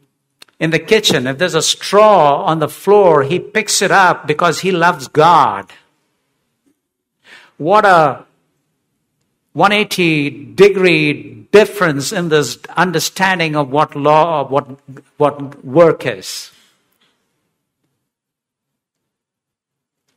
in 0.58 0.70
the 0.70 0.78
kitchen, 0.78 1.26
if 1.26 1.38
there's 1.38 1.54
a 1.54 1.62
straw 1.62 2.44
on 2.44 2.60
the 2.60 2.68
floor, 2.68 3.24
he 3.24 3.38
picks 3.38 3.82
it 3.82 3.90
up 3.90 4.26
because 4.26 4.60
he 4.60 4.70
loves 4.70 5.08
God. 5.08 5.70
What 7.58 7.84
a 7.84 8.25
180 9.56 10.52
degree 10.52 11.46
difference 11.50 12.12
in 12.12 12.28
this 12.28 12.58
understanding 12.76 13.56
of 13.56 13.70
what 13.70 13.96
law, 13.96 14.46
what, 14.46 14.68
what 15.16 15.64
work 15.64 16.04
is. 16.04 16.50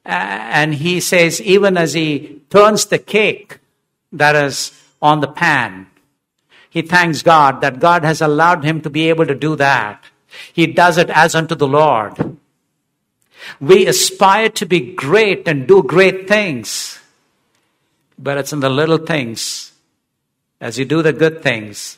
And 0.03 0.75
he 0.75 0.99
says, 0.99 1.39
even 1.41 1.77
as 1.77 1.93
he 1.93 2.41
turns 2.49 2.87
the 2.87 2.99
cake 2.99 3.59
that 4.11 4.35
is 4.35 4.77
on 5.01 5.21
the 5.21 5.27
pan, 5.29 5.87
he 6.69 6.81
thanks 6.81 7.21
God 7.21 7.61
that 7.61 7.79
God 7.79 8.03
has 8.03 8.21
allowed 8.21 8.65
him 8.65 8.81
to 8.81 8.89
be 8.89 9.07
able 9.07 9.25
to 9.25 9.35
do 9.35 9.55
that. 9.55 10.03
He 10.51 10.67
does 10.67 10.97
it 10.97 11.09
as 11.11 11.33
unto 11.33 11.55
the 11.55 11.67
Lord. 11.67 12.37
We 13.61 13.87
aspire 13.87 14.49
to 14.49 14.65
be 14.65 14.93
great 14.93 15.47
and 15.47 15.65
do 15.65 15.81
great 15.81 16.27
things 16.27 16.98
but 18.19 18.37
it's 18.37 18.53
in 18.53 18.59
the 18.59 18.69
little 18.69 18.97
things. 18.97 19.71
As 20.59 20.77
you 20.77 20.83
do 20.83 21.01
the 21.01 21.13
good 21.13 21.41
things, 21.41 21.97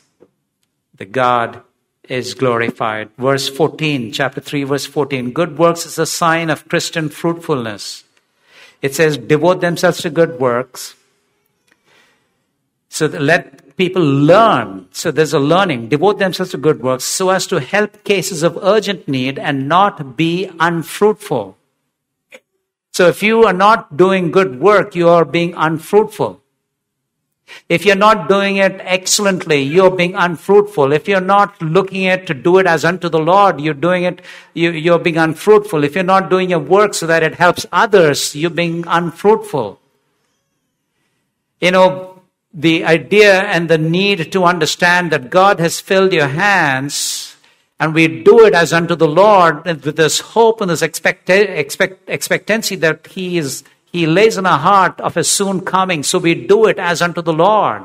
the 0.96 1.04
God 1.04 1.62
is 2.08 2.34
glorified. 2.34 3.10
Verse 3.18 3.48
14, 3.48 4.12
chapter 4.12 4.40
3, 4.40 4.64
verse 4.64 4.86
14. 4.86 5.32
Good 5.32 5.58
works 5.58 5.84
is 5.84 5.98
a 5.98 6.06
sign 6.06 6.48
of 6.48 6.68
Christian 6.68 7.08
fruitfulness. 7.08 8.04
It 8.80 8.94
says, 8.94 9.18
devote 9.18 9.60
themselves 9.60 10.00
to 10.02 10.10
good 10.10 10.38
works. 10.38 10.94
So 12.88 13.08
that 13.08 13.20
let 13.20 13.76
people 13.76 14.02
learn. 14.02 14.86
So 14.92 15.10
there's 15.10 15.32
a 15.32 15.38
learning. 15.38 15.88
Devote 15.88 16.18
themselves 16.18 16.52
to 16.52 16.58
good 16.58 16.82
works 16.82 17.04
so 17.04 17.30
as 17.30 17.46
to 17.48 17.58
help 17.58 18.04
cases 18.04 18.42
of 18.42 18.58
urgent 18.62 19.08
need 19.08 19.38
and 19.38 19.68
not 19.68 20.16
be 20.16 20.50
unfruitful. 20.60 21.56
So 22.92 23.08
if 23.08 23.22
you 23.22 23.44
are 23.44 23.54
not 23.54 23.96
doing 23.96 24.30
good 24.30 24.60
work, 24.60 24.94
you 24.94 25.08
are 25.08 25.24
being 25.24 25.54
unfruitful. 25.56 26.40
If 27.68 27.84
you're 27.84 27.96
not 27.96 28.28
doing 28.28 28.56
it 28.56 28.80
excellently, 28.80 29.62
you're 29.62 29.90
being 29.90 30.14
unfruitful. 30.14 30.92
If 30.92 31.08
you're 31.08 31.20
not 31.20 31.60
looking 31.60 32.06
at 32.06 32.26
to 32.26 32.34
do 32.34 32.58
it 32.58 32.66
as 32.66 32.84
unto 32.84 33.08
the 33.08 33.18
Lord, 33.18 33.60
you're 33.60 33.74
doing 33.74 34.04
it, 34.04 34.20
you, 34.54 34.92
are 34.92 34.98
being 34.98 35.16
unfruitful. 35.18 35.84
If 35.84 35.94
you're 35.94 36.04
not 36.04 36.30
doing 36.30 36.50
your 36.50 36.58
work 36.58 36.94
so 36.94 37.06
that 37.06 37.22
it 37.22 37.34
helps 37.34 37.66
others, 37.72 38.36
you're 38.36 38.50
being 38.50 38.84
unfruitful. 38.86 39.80
You 41.60 41.70
know, 41.70 42.22
the 42.52 42.84
idea 42.84 43.40
and 43.42 43.68
the 43.68 43.78
need 43.78 44.32
to 44.32 44.44
understand 44.44 45.12
that 45.12 45.30
God 45.30 45.60
has 45.60 45.80
filled 45.80 46.12
your 46.12 46.28
hands 46.28 47.21
and 47.82 47.94
we 47.94 48.06
do 48.22 48.44
it 48.46 48.54
as 48.54 48.72
unto 48.72 48.94
the 48.94 49.08
Lord 49.08 49.64
with 49.64 49.96
this 49.96 50.20
hope 50.20 50.60
and 50.60 50.70
this 50.70 50.82
expect, 50.82 51.28
expect, 51.28 52.08
expectancy 52.08 52.76
that 52.76 53.08
He 53.08 53.38
is 53.38 53.64
He 53.90 54.06
lays 54.06 54.38
in 54.38 54.46
our 54.46 54.60
heart 54.60 55.00
of 55.00 55.16
His 55.16 55.28
soon 55.28 55.62
coming, 55.62 56.04
so 56.04 56.20
we 56.20 56.46
do 56.46 56.66
it 56.66 56.78
as 56.78 57.02
unto 57.02 57.22
the 57.22 57.32
Lord. 57.32 57.82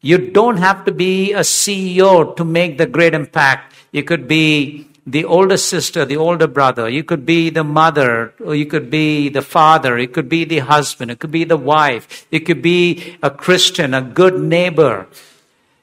You 0.00 0.18
don't 0.18 0.58
have 0.58 0.84
to 0.84 0.92
be 0.92 1.32
a 1.32 1.40
CEO 1.40 2.36
to 2.36 2.44
make 2.44 2.78
the 2.78 2.86
great 2.86 3.12
impact. 3.12 3.74
You 3.90 4.04
could 4.04 4.28
be 4.28 4.86
the 5.04 5.24
older 5.24 5.56
sister, 5.56 6.04
the 6.04 6.16
older 6.16 6.46
brother. 6.46 6.88
You 6.88 7.02
could 7.02 7.26
be 7.26 7.50
the 7.50 7.64
mother, 7.64 8.34
or 8.38 8.54
you 8.54 8.66
could 8.66 8.88
be 8.88 9.30
the 9.30 9.42
father. 9.42 9.98
It 9.98 10.12
could 10.12 10.28
be 10.28 10.44
the 10.44 10.60
husband. 10.60 11.10
It 11.10 11.18
could 11.18 11.32
be 11.32 11.42
the 11.42 11.56
wife. 11.56 12.24
You 12.30 12.38
could 12.38 12.62
be 12.62 13.16
a 13.20 13.30
Christian, 13.30 13.94
a 13.94 14.00
good 14.00 14.38
neighbor 14.38 15.08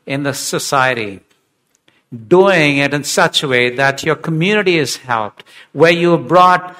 in 0.05 0.23
the 0.23 0.33
society. 0.33 1.19
Doing 2.13 2.78
it 2.78 2.93
in 2.93 3.04
such 3.04 3.41
a 3.41 3.47
way 3.47 3.76
that 3.76 4.04
your 4.04 4.15
community 4.15 4.78
is 4.78 4.97
helped, 4.97 5.43
where 5.71 5.91
you've 5.91 6.28
brought 6.28 6.78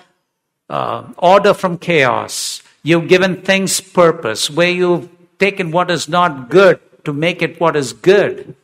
uh, 0.70 1.08
order 1.18 1.54
from 1.54 1.78
chaos. 1.78 2.62
You've 2.84 3.08
given 3.08 3.42
things 3.42 3.82
purpose, 3.82 4.50
where 4.50 4.70
you've 4.70 5.10
taken 5.40 5.72
what 5.72 5.90
is 5.90 6.08
not 6.08 6.50
good 6.50 6.80
to 7.06 7.14
make 7.14 7.42
it 7.42 7.60
what 7.60 7.76
is 7.76 7.94
good. 7.94 8.56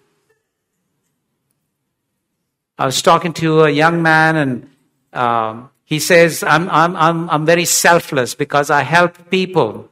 I 2.78 2.86
was 2.86 3.02
talking 3.02 3.34
to 3.34 3.62
a 3.64 3.70
young 3.70 4.02
man, 4.02 4.36
and 4.36 4.70
um, 5.12 5.70
he 5.86 6.00
says, 6.00 6.44
I'm, 6.44 6.70
I'm, 6.70 6.96
I'm, 6.96 7.30
I'm 7.30 7.46
very 7.46 7.66
selfless 7.66 8.36
because 8.36 8.70
I 8.70 8.84
help 8.84 9.30
people. 9.30 9.90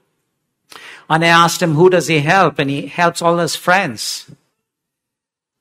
And 1.09 1.23
I 1.23 1.27
asked 1.27 1.61
him, 1.61 1.73
Who 1.73 1.89
does 1.89 2.07
he 2.07 2.19
help? 2.19 2.59
And 2.59 2.69
he 2.69 2.87
helps 2.87 3.21
all 3.21 3.37
his 3.37 3.55
friends. 3.55 4.29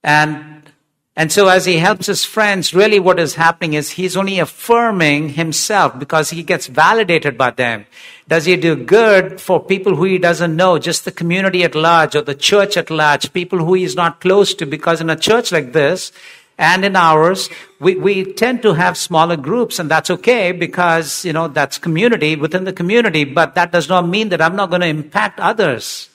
And 0.02 0.70
and 1.18 1.32
so, 1.32 1.48
as 1.48 1.64
he 1.64 1.78
helps 1.78 2.06
his 2.06 2.26
friends, 2.26 2.74
really 2.74 3.00
what 3.00 3.18
is 3.18 3.36
happening 3.36 3.72
is 3.72 3.92
he's 3.92 4.18
only 4.18 4.38
affirming 4.38 5.30
himself 5.30 5.98
because 5.98 6.28
he 6.28 6.42
gets 6.42 6.66
validated 6.66 7.38
by 7.38 7.52
them. 7.52 7.86
Does 8.28 8.44
he 8.44 8.54
do 8.56 8.76
good 8.76 9.40
for 9.40 9.64
people 9.64 9.96
who 9.96 10.04
he 10.04 10.18
doesn't 10.18 10.54
know, 10.54 10.78
just 10.78 11.06
the 11.06 11.10
community 11.10 11.64
at 11.64 11.74
large 11.74 12.14
or 12.14 12.20
the 12.20 12.34
church 12.34 12.76
at 12.76 12.90
large, 12.90 13.32
people 13.32 13.60
who 13.60 13.72
he's 13.72 13.96
not 13.96 14.20
close 14.20 14.52
to? 14.56 14.66
Because 14.66 15.00
in 15.00 15.08
a 15.08 15.16
church 15.16 15.52
like 15.52 15.72
this, 15.72 16.12
and 16.58 16.84
in 16.84 16.96
ours, 16.96 17.48
we, 17.80 17.96
we 17.96 18.32
tend 18.34 18.60
to 18.62 18.74
have 18.74 18.98
smaller 18.98 19.38
groups, 19.38 19.78
and 19.78 19.90
that's 19.90 20.10
okay 20.10 20.52
because, 20.52 21.24
you 21.24 21.32
know, 21.32 21.48
that's 21.48 21.78
community 21.78 22.36
within 22.36 22.64
the 22.64 22.72
community, 22.74 23.24
but 23.24 23.54
that 23.54 23.72
does 23.72 23.88
not 23.88 24.06
mean 24.06 24.28
that 24.30 24.42
I'm 24.42 24.56
not 24.56 24.68
going 24.68 24.82
to 24.82 24.86
impact 24.86 25.40
others. 25.40 26.10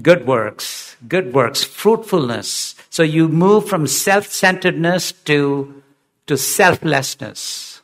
Good 0.00 0.26
works, 0.26 0.96
good 1.06 1.34
works, 1.34 1.62
fruitfulness. 1.62 2.74
So 2.88 3.02
you 3.02 3.28
move 3.28 3.68
from 3.68 3.86
self 3.86 4.26
centeredness 4.28 5.12
to, 5.26 5.82
to 6.26 6.38
selflessness. 6.38 7.82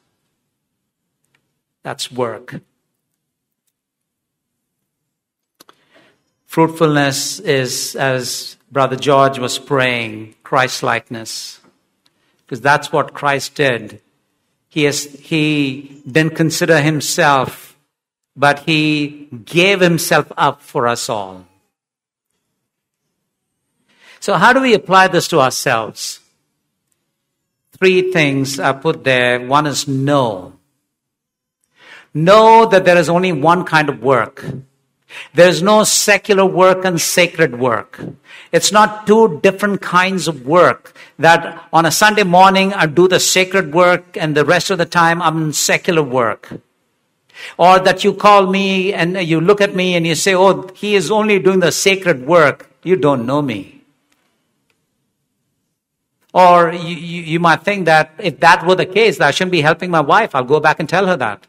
That's 1.82 2.10
work. 2.10 2.60
Fruitfulness 6.46 7.40
is, 7.40 7.94
as 7.94 8.56
Brother 8.72 8.96
George 8.96 9.38
was 9.38 9.58
praying, 9.58 10.34
Christ 10.42 10.82
likeness. 10.82 11.60
Because 12.44 12.62
that's 12.62 12.90
what 12.90 13.12
Christ 13.12 13.54
did. 13.54 14.00
He, 14.70 14.84
has, 14.84 15.04
he 15.04 16.02
didn't 16.10 16.36
consider 16.36 16.80
himself, 16.80 17.76
but 18.34 18.60
he 18.60 19.28
gave 19.44 19.80
himself 19.80 20.32
up 20.38 20.62
for 20.62 20.86
us 20.86 21.10
all. 21.10 21.46
So, 24.20 24.35
how 24.35 24.52
do 24.52 24.61
we 24.61 24.74
apply 24.74 25.09
this 25.09 25.28
to 25.28 25.40
ourselves? 25.40 26.20
Three 27.78 28.12
things 28.12 28.59
are 28.59 28.74
put 28.74 29.04
there. 29.04 29.46
One 29.46 29.66
is 29.66 29.87
know. 29.87 30.54
Know 32.12 32.66
that 32.66 32.85
there 32.85 32.96
is 32.96 33.09
only 33.09 33.33
one 33.33 33.64
kind 33.64 33.88
of 33.88 34.02
work. 34.02 34.44
There's 35.33 35.62
no 35.62 35.85
secular 35.85 36.44
work 36.44 36.85
and 36.85 37.00
sacred 37.00 37.59
work. 37.59 38.00
It's 38.52 38.72
not 38.72 39.07
two 39.07 39.40
different 39.42 39.81
kinds 39.81 40.28
of 40.28 40.46
work 40.46 40.94
that 41.18 41.66
on 41.72 41.87
a 41.87 41.90
Sunday 41.90 42.24
morning 42.24 42.74
I 42.74 42.87
do 42.87 43.09
the 43.09 43.20
sacred 43.20 43.72
work 43.72 44.16
and 44.16 44.37
the 44.37 44.44
rest 44.44 44.70
of 44.70 44.78
the 44.78 44.87
time 44.87 45.22
I'm 45.22 45.42
in 45.42 45.52
secular 45.52 46.02
work. 46.02 46.61
Or 47.57 47.78
that 47.78 48.04
you 48.04 48.14
call 48.14 48.46
me 48.46 48.92
and 48.92 49.16
you 49.16 49.40
look 49.40 49.61
at 49.61 49.74
me 49.74 49.94
and 49.94 50.07
you 50.07 50.14
say, 50.14 50.35
oh, 50.35 50.68
he 50.74 50.94
is 50.96 51.11
only 51.11 51.38
doing 51.38 51.61
the 51.61 51.72
sacred 51.72 52.26
work. 52.26 52.68
You 52.83 52.96
don't 52.96 53.26
know 53.26 53.40
me. 53.40 53.77
Or 56.34 56.72
you, 56.72 56.94
you, 56.94 57.22
you 57.22 57.40
might 57.40 57.62
think 57.62 57.86
that 57.86 58.12
if 58.18 58.40
that 58.40 58.66
were 58.66 58.74
the 58.74 58.86
case, 58.86 59.18
that 59.18 59.28
I 59.28 59.30
shouldn't 59.30 59.52
be 59.52 59.62
helping 59.62 59.90
my 59.90 60.00
wife. 60.00 60.34
I'll 60.34 60.44
go 60.44 60.60
back 60.60 60.78
and 60.78 60.88
tell 60.88 61.06
her 61.06 61.16
that. 61.16 61.46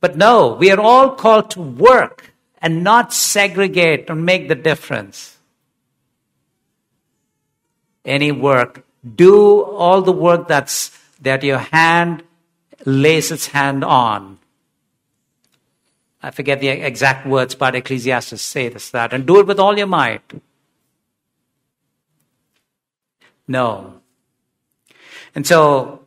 But 0.00 0.16
no, 0.16 0.54
we 0.54 0.70
are 0.70 0.80
all 0.80 1.10
called 1.10 1.50
to 1.52 1.60
work 1.60 2.32
and 2.60 2.82
not 2.82 3.12
segregate 3.12 4.08
and 4.08 4.24
make 4.24 4.48
the 4.48 4.54
difference. 4.54 5.36
Any 8.04 8.32
work. 8.32 8.84
Do 9.14 9.62
all 9.62 10.02
the 10.02 10.12
work 10.12 10.48
that's, 10.48 10.96
that 11.20 11.42
your 11.42 11.58
hand 11.58 12.22
lays 12.84 13.30
its 13.30 13.48
hand 13.48 13.84
on. 13.84 14.38
I 16.22 16.30
forget 16.30 16.60
the 16.60 16.68
exact 16.68 17.26
words, 17.26 17.54
but 17.54 17.74
Ecclesiastes 17.74 18.40
say 18.40 18.68
this, 18.68 18.90
that. 18.90 19.12
And 19.12 19.26
do 19.26 19.40
it 19.40 19.46
with 19.46 19.58
all 19.58 19.76
your 19.76 19.88
might. 19.88 20.22
No. 23.52 24.00
And 25.34 25.46
so, 25.46 26.06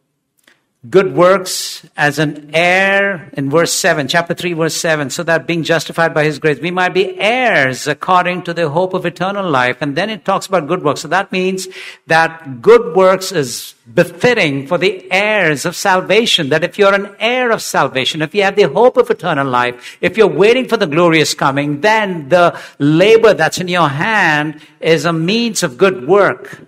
good 0.89 1.13
works 1.13 1.85
as 1.95 2.17
an 2.17 2.49
heir 2.55 3.29
in 3.33 3.51
verse 3.51 3.71
7, 3.71 4.07
chapter 4.07 4.33
3, 4.33 4.53
verse 4.53 4.75
7, 4.75 5.11
so 5.11 5.21
that 5.21 5.45
being 5.45 5.61
justified 5.61 6.11
by 6.11 6.23
his 6.23 6.39
grace, 6.39 6.59
we 6.59 6.71
might 6.71 6.95
be 6.95 7.15
heirs 7.19 7.85
according 7.85 8.41
to 8.43 8.53
the 8.53 8.67
hope 8.69 8.95
of 8.95 9.05
eternal 9.05 9.47
life. 9.47 9.77
And 9.79 9.95
then 9.95 10.09
it 10.09 10.25
talks 10.25 10.47
about 10.47 10.67
good 10.67 10.83
works. 10.83 11.01
So 11.01 11.07
that 11.09 11.31
means 11.31 11.67
that 12.07 12.63
good 12.63 12.95
works 12.95 13.31
is 13.31 13.75
befitting 13.93 14.65
for 14.65 14.79
the 14.79 15.05
heirs 15.11 15.65
of 15.65 15.75
salvation. 15.75 16.49
That 16.49 16.63
if 16.63 16.79
you're 16.79 16.95
an 16.95 17.15
heir 17.19 17.51
of 17.51 17.61
salvation, 17.61 18.23
if 18.23 18.33
you 18.33 18.41
have 18.41 18.55
the 18.55 18.69
hope 18.69 18.97
of 18.97 19.11
eternal 19.11 19.47
life, 19.47 19.99
if 20.01 20.17
you're 20.17 20.25
waiting 20.25 20.67
for 20.67 20.77
the 20.77 20.87
glorious 20.87 21.35
coming, 21.35 21.81
then 21.81 22.29
the 22.29 22.59
labor 22.79 23.35
that's 23.35 23.59
in 23.59 23.67
your 23.67 23.89
hand 23.89 24.61
is 24.79 25.05
a 25.05 25.13
means 25.13 25.61
of 25.61 25.77
good 25.77 26.07
work. 26.07 26.64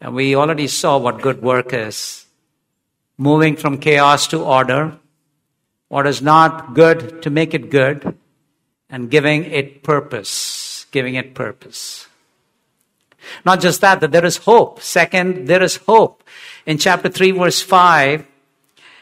And 0.00 0.14
we 0.14 0.34
already 0.34 0.66
saw 0.66 0.98
what 0.98 1.20
good 1.20 1.42
work 1.42 1.72
is 1.72 2.26
moving 3.18 3.54
from 3.56 3.78
chaos 3.78 4.26
to 4.28 4.42
order, 4.42 4.96
what 5.88 6.06
is 6.06 6.22
not 6.22 6.74
good 6.74 7.22
to 7.22 7.28
make 7.28 7.52
it 7.52 7.70
good, 7.70 8.16
and 8.88 9.10
giving 9.10 9.44
it 9.44 9.82
purpose. 9.82 10.86
Giving 10.90 11.14
it 11.14 11.34
purpose. 11.34 12.08
Not 13.44 13.60
just 13.60 13.80
that, 13.82 14.00
that 14.00 14.12
there 14.12 14.24
is 14.24 14.38
hope. 14.38 14.80
Second, 14.80 15.46
there 15.46 15.62
is 15.62 15.76
hope. 15.76 16.24
In 16.64 16.78
chapter 16.78 17.08
3, 17.08 17.32
verse 17.32 17.60
5, 17.60 18.26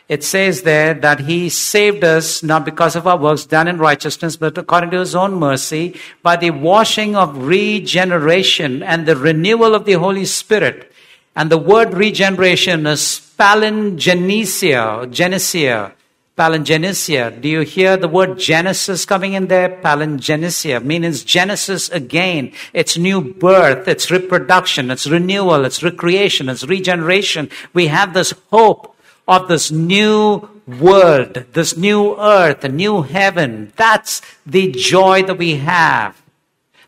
it 0.08 0.24
says 0.24 0.62
there 0.62 0.94
that 0.94 1.20
he 1.20 1.50
saved 1.50 2.02
us 2.02 2.42
not 2.42 2.64
because 2.64 2.96
of 2.96 3.06
our 3.06 3.18
works 3.18 3.44
done 3.44 3.68
in 3.68 3.76
righteousness, 3.76 4.36
but 4.36 4.56
according 4.56 4.90
to 4.90 5.00
his 5.00 5.14
own 5.14 5.34
mercy, 5.34 6.00
by 6.22 6.36
the 6.36 6.50
washing 6.50 7.14
of 7.14 7.46
regeneration 7.46 8.82
and 8.82 9.04
the 9.04 9.16
renewal 9.16 9.74
of 9.74 9.84
the 9.84 9.92
Holy 9.92 10.24
Spirit. 10.24 10.90
And 11.36 11.50
the 11.50 11.58
word 11.58 11.92
regeneration 11.92 12.86
is 12.86 13.20
palingenesia, 13.38 15.12
genesia, 15.12 15.92
palingenesia. 16.38 17.40
Do 17.40 17.48
you 17.48 17.60
hear 17.60 17.98
the 17.98 18.08
word 18.08 18.38
Genesis 18.38 19.04
coming 19.04 19.34
in 19.34 19.48
there? 19.48 19.68
Palingenesia 19.68 20.82
means 20.82 21.22
Genesis 21.22 21.90
again. 21.90 22.52
It's 22.72 22.96
new 22.96 23.20
birth, 23.20 23.86
it's 23.86 24.10
reproduction, 24.10 24.90
it's 24.90 25.06
renewal, 25.06 25.66
it's 25.66 25.82
recreation, 25.82 26.48
it's 26.48 26.64
regeneration. 26.64 27.50
We 27.74 27.88
have 27.88 28.14
this 28.14 28.32
hope 28.50 28.96
of 29.28 29.46
this 29.46 29.70
new 29.70 30.48
world, 30.66 31.44
this 31.52 31.76
new 31.76 32.18
earth, 32.18 32.64
a 32.64 32.68
new 32.68 33.02
heaven. 33.02 33.72
That's 33.76 34.22
the 34.46 34.72
joy 34.72 35.22
that 35.24 35.36
we 35.36 35.56
have. 35.56 36.20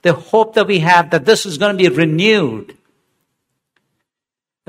The 0.03 0.15
hope 0.15 0.55
that 0.55 0.67
we 0.67 0.79
have 0.81 1.11
that 1.11 1.27
this 1.27 1.45
is 1.45 1.59
going 1.59 1.77
to 1.77 1.91
be 1.91 1.95
renewed. 1.95 2.77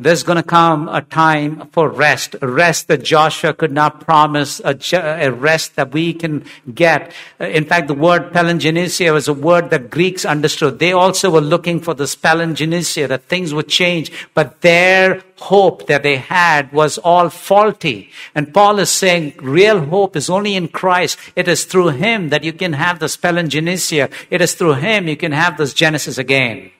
There's 0.01 0.23
going 0.23 0.37
to 0.37 0.43
come 0.43 0.89
a 0.89 1.03
time 1.03 1.67
for 1.67 1.87
rest, 1.87 2.35
a 2.41 2.47
rest 2.47 2.87
that 2.87 3.03
Joshua 3.03 3.53
could 3.53 3.71
not 3.71 4.01
promise, 4.01 4.59
a, 4.65 4.75
a 4.95 5.31
rest 5.31 5.75
that 5.75 5.91
we 5.91 6.11
can 6.11 6.43
get. 6.73 7.13
In 7.39 7.65
fact, 7.65 7.87
the 7.87 7.93
word 7.93 8.33
palingenesia 8.33 9.13
was 9.13 9.27
a 9.27 9.33
word 9.33 9.69
that 9.69 9.91
Greeks 9.91 10.25
understood. 10.25 10.79
They 10.79 10.91
also 10.91 11.29
were 11.29 11.39
looking 11.39 11.79
for 11.79 11.93
this 11.93 12.15
palingenesia, 12.15 13.09
that 13.09 13.25
things 13.25 13.53
would 13.53 13.67
change, 13.67 14.11
but 14.33 14.61
their 14.61 15.21
hope 15.37 15.85
that 15.85 16.01
they 16.01 16.17
had 16.17 16.73
was 16.73 16.97
all 16.97 17.29
faulty. 17.29 18.09
And 18.33 18.51
Paul 18.55 18.79
is 18.79 18.89
saying 18.89 19.35
real 19.39 19.85
hope 19.85 20.15
is 20.15 20.31
only 20.31 20.55
in 20.55 20.69
Christ. 20.69 21.19
It 21.35 21.47
is 21.47 21.65
through 21.65 21.89
Him 21.89 22.29
that 22.29 22.43
you 22.43 22.53
can 22.53 22.73
have 22.73 22.97
this 22.97 23.17
palingenesia. 23.17 24.11
It 24.31 24.41
is 24.41 24.55
through 24.55 24.81
Him 24.81 25.07
you 25.07 25.17
can 25.17 25.31
have 25.31 25.57
this 25.57 25.75
Genesis 25.75 26.17
again. 26.17 26.71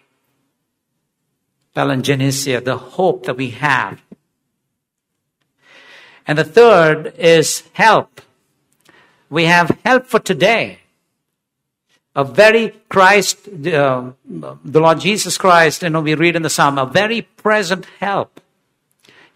Palingenesia, 1.76 2.64
the 2.64 2.78
hope 2.78 3.26
that 3.26 3.38
we 3.38 3.52
have. 3.52 4.02
And 6.28 6.38
the 6.38 6.44
third 6.44 7.14
is 7.18 7.64
help. 7.74 8.22
We 9.30 9.46
have 9.46 9.78
help 9.84 10.06
for 10.08 10.20
today. 10.20 10.80
A 12.16 12.26
very 12.26 12.70
Christ, 12.90 13.48
uh, 13.48 14.12
the 14.26 14.80
Lord 14.80 15.00
Jesus 15.00 15.38
Christ, 15.38 15.84
you 15.84 15.90
know, 15.90 16.02
we 16.02 16.14
read 16.16 16.36
in 16.36 16.42
the 16.42 16.50
Psalm, 16.50 16.78
a 16.78 16.86
very 16.86 17.22
present 17.22 17.86
help 18.00 18.42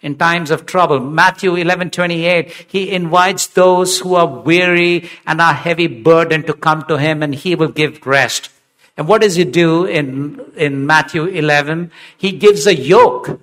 in 0.01 0.15
times 0.15 0.51
of 0.51 0.65
trouble. 0.65 0.99
Matthew 0.99 1.55
11, 1.55 1.89
28, 1.89 2.51
he 2.67 2.91
invites 2.91 3.47
those 3.47 3.99
who 3.99 4.15
are 4.15 4.27
weary 4.27 5.09
and 5.25 5.39
are 5.39 5.53
heavy 5.53 5.87
burdened 5.87 6.47
to 6.47 6.53
come 6.53 6.83
to 6.83 6.97
him 6.97 7.23
and 7.23 7.33
he 7.33 7.55
will 7.55 7.69
give 7.69 8.05
rest. 8.05 8.51
And 8.97 9.07
what 9.07 9.21
does 9.21 9.35
he 9.35 9.43
do 9.43 9.85
in, 9.85 10.39
in 10.55 10.85
Matthew 10.85 11.25
11? 11.25 11.91
He 12.17 12.31
gives 12.31 12.65
a 12.65 12.75
yoke. 12.75 13.39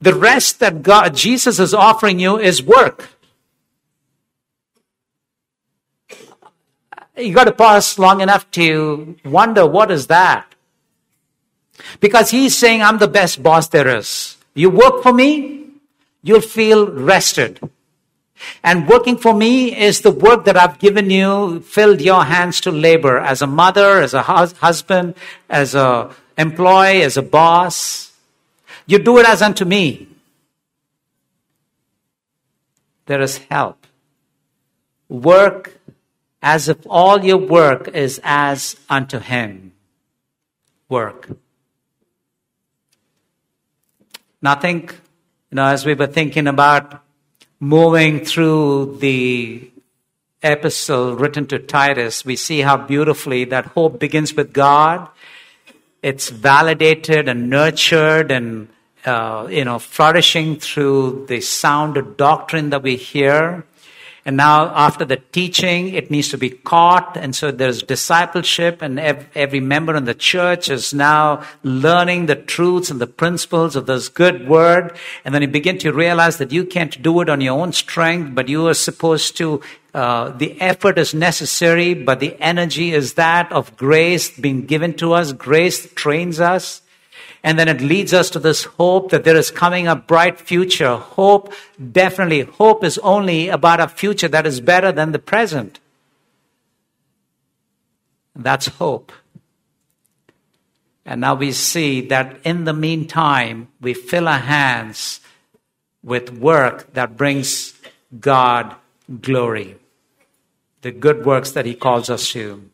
The 0.00 0.14
rest 0.14 0.60
that 0.60 0.82
God, 0.82 1.14
Jesus 1.14 1.58
is 1.58 1.74
offering 1.74 2.18
you 2.18 2.38
is 2.38 2.62
work. 2.62 3.10
You 7.16 7.34
got 7.34 7.44
to 7.44 7.52
pause 7.52 7.98
long 7.98 8.20
enough 8.20 8.50
to 8.52 9.16
wonder 9.24 9.66
what 9.66 9.90
is 9.90 10.06
that? 10.08 10.54
Because 12.00 12.30
he's 12.30 12.56
saying, 12.56 12.82
I'm 12.82 12.98
the 12.98 13.08
best 13.08 13.42
boss 13.42 13.68
there 13.68 13.96
is. 13.96 14.36
You 14.54 14.70
work 14.70 15.02
for 15.02 15.12
me, 15.12 15.68
you'll 16.22 16.40
feel 16.40 16.90
rested. 16.90 17.60
And 18.62 18.88
working 18.88 19.16
for 19.16 19.34
me 19.34 19.76
is 19.76 20.00
the 20.00 20.10
work 20.10 20.44
that 20.44 20.56
I've 20.56 20.78
given 20.78 21.10
you, 21.10 21.60
filled 21.60 22.00
your 22.00 22.24
hands 22.24 22.60
to 22.62 22.70
labor 22.70 23.18
as 23.18 23.42
a 23.42 23.46
mother, 23.46 24.00
as 24.00 24.14
a 24.14 24.22
husband, 24.22 25.14
as 25.48 25.74
a 25.74 26.10
employee, 26.36 27.02
as 27.02 27.16
a 27.16 27.22
boss. 27.22 28.12
You 28.86 28.98
do 28.98 29.18
it 29.18 29.26
as 29.26 29.42
unto 29.42 29.64
me. 29.64 30.08
There 33.06 33.20
is 33.20 33.38
help. 33.38 33.86
Work 35.08 35.78
as 36.42 36.68
if 36.68 36.78
all 36.88 37.24
your 37.24 37.38
work 37.38 37.88
is 37.88 38.20
as 38.22 38.76
unto 38.88 39.18
him. 39.18 39.72
Work. 40.88 41.30
Nothing, 44.42 44.90
you 45.50 45.56
know, 45.56 45.66
as 45.66 45.86
we 45.86 45.94
were 45.94 46.06
thinking 46.06 46.46
about 46.46 47.02
moving 47.60 48.24
through 48.24 48.98
the 48.98 49.70
epistle 50.42 51.16
written 51.16 51.46
to 51.46 51.58
Titus, 51.58 52.24
we 52.24 52.36
see 52.36 52.60
how 52.60 52.76
beautifully 52.76 53.44
that 53.46 53.66
hope 53.66 53.98
begins 53.98 54.34
with 54.34 54.52
God. 54.52 55.08
It's 56.02 56.28
validated 56.28 57.28
and 57.28 57.50
nurtured 57.50 58.30
and, 58.30 58.68
uh, 59.04 59.48
you 59.50 59.64
know, 59.64 59.78
flourishing 59.78 60.56
through 60.56 61.26
the 61.28 61.40
sound 61.40 62.16
doctrine 62.16 62.70
that 62.70 62.82
we 62.82 62.96
hear. 62.96 63.64
And 64.26 64.36
now, 64.36 64.74
after 64.74 65.04
the 65.04 65.18
teaching, 65.30 65.94
it 65.94 66.10
needs 66.10 66.30
to 66.30 66.36
be 66.36 66.50
caught. 66.50 67.16
And 67.16 67.34
so 67.34 67.52
there's 67.52 67.80
discipleship, 67.80 68.82
and 68.82 68.98
every 68.98 69.60
member 69.60 69.94
in 69.94 70.04
the 70.04 70.14
church 70.14 70.68
is 70.68 70.92
now 70.92 71.44
learning 71.62 72.26
the 72.26 72.34
truths 72.34 72.90
and 72.90 73.00
the 73.00 73.06
principles 73.06 73.76
of 73.76 73.86
this 73.86 74.08
good 74.08 74.48
word. 74.48 74.96
And 75.24 75.32
then 75.32 75.42
you 75.42 75.48
begin 75.48 75.78
to 75.78 75.92
realize 75.92 76.38
that 76.38 76.50
you 76.50 76.64
can't 76.64 77.00
do 77.00 77.20
it 77.20 77.28
on 77.28 77.40
your 77.40 77.56
own 77.56 77.72
strength, 77.72 78.34
but 78.34 78.48
you 78.48 78.66
are 78.66 78.74
supposed 78.74 79.36
to 79.36 79.62
uh, 79.94 80.28
the 80.36 80.60
effort 80.60 80.98
is 80.98 81.14
necessary, 81.14 81.94
but 81.94 82.20
the 82.20 82.36
energy 82.38 82.92
is 82.92 83.14
that 83.14 83.50
of 83.50 83.76
grace 83.78 84.28
being 84.38 84.66
given 84.66 84.92
to 84.92 85.14
us. 85.14 85.32
Grace 85.32 85.90
trains 85.94 86.38
us. 86.38 86.82
And 87.46 87.56
then 87.60 87.68
it 87.68 87.80
leads 87.80 88.12
us 88.12 88.28
to 88.30 88.40
this 88.40 88.64
hope 88.64 89.12
that 89.12 89.22
there 89.22 89.36
is 89.36 89.52
coming 89.52 89.86
a 89.86 89.94
bright 89.94 90.40
future. 90.40 90.96
Hope, 90.96 91.52
definitely, 91.92 92.40
hope 92.40 92.82
is 92.82 92.98
only 92.98 93.48
about 93.48 93.78
a 93.78 93.86
future 93.86 94.26
that 94.26 94.48
is 94.48 94.60
better 94.60 94.90
than 94.90 95.12
the 95.12 95.20
present. 95.20 95.78
That's 98.34 98.66
hope. 98.66 99.12
And 101.04 101.20
now 101.20 101.36
we 101.36 101.52
see 101.52 102.00
that 102.08 102.36
in 102.42 102.64
the 102.64 102.72
meantime, 102.72 103.68
we 103.80 103.94
fill 103.94 104.26
our 104.26 104.40
hands 104.40 105.20
with 106.02 106.32
work 106.32 106.94
that 106.94 107.16
brings 107.16 107.74
God 108.18 108.74
glory. 109.20 109.76
The 110.82 110.90
good 110.90 111.24
works 111.24 111.52
that 111.52 111.64
He 111.64 111.76
calls 111.76 112.10
us 112.10 112.28
to. 112.30 112.68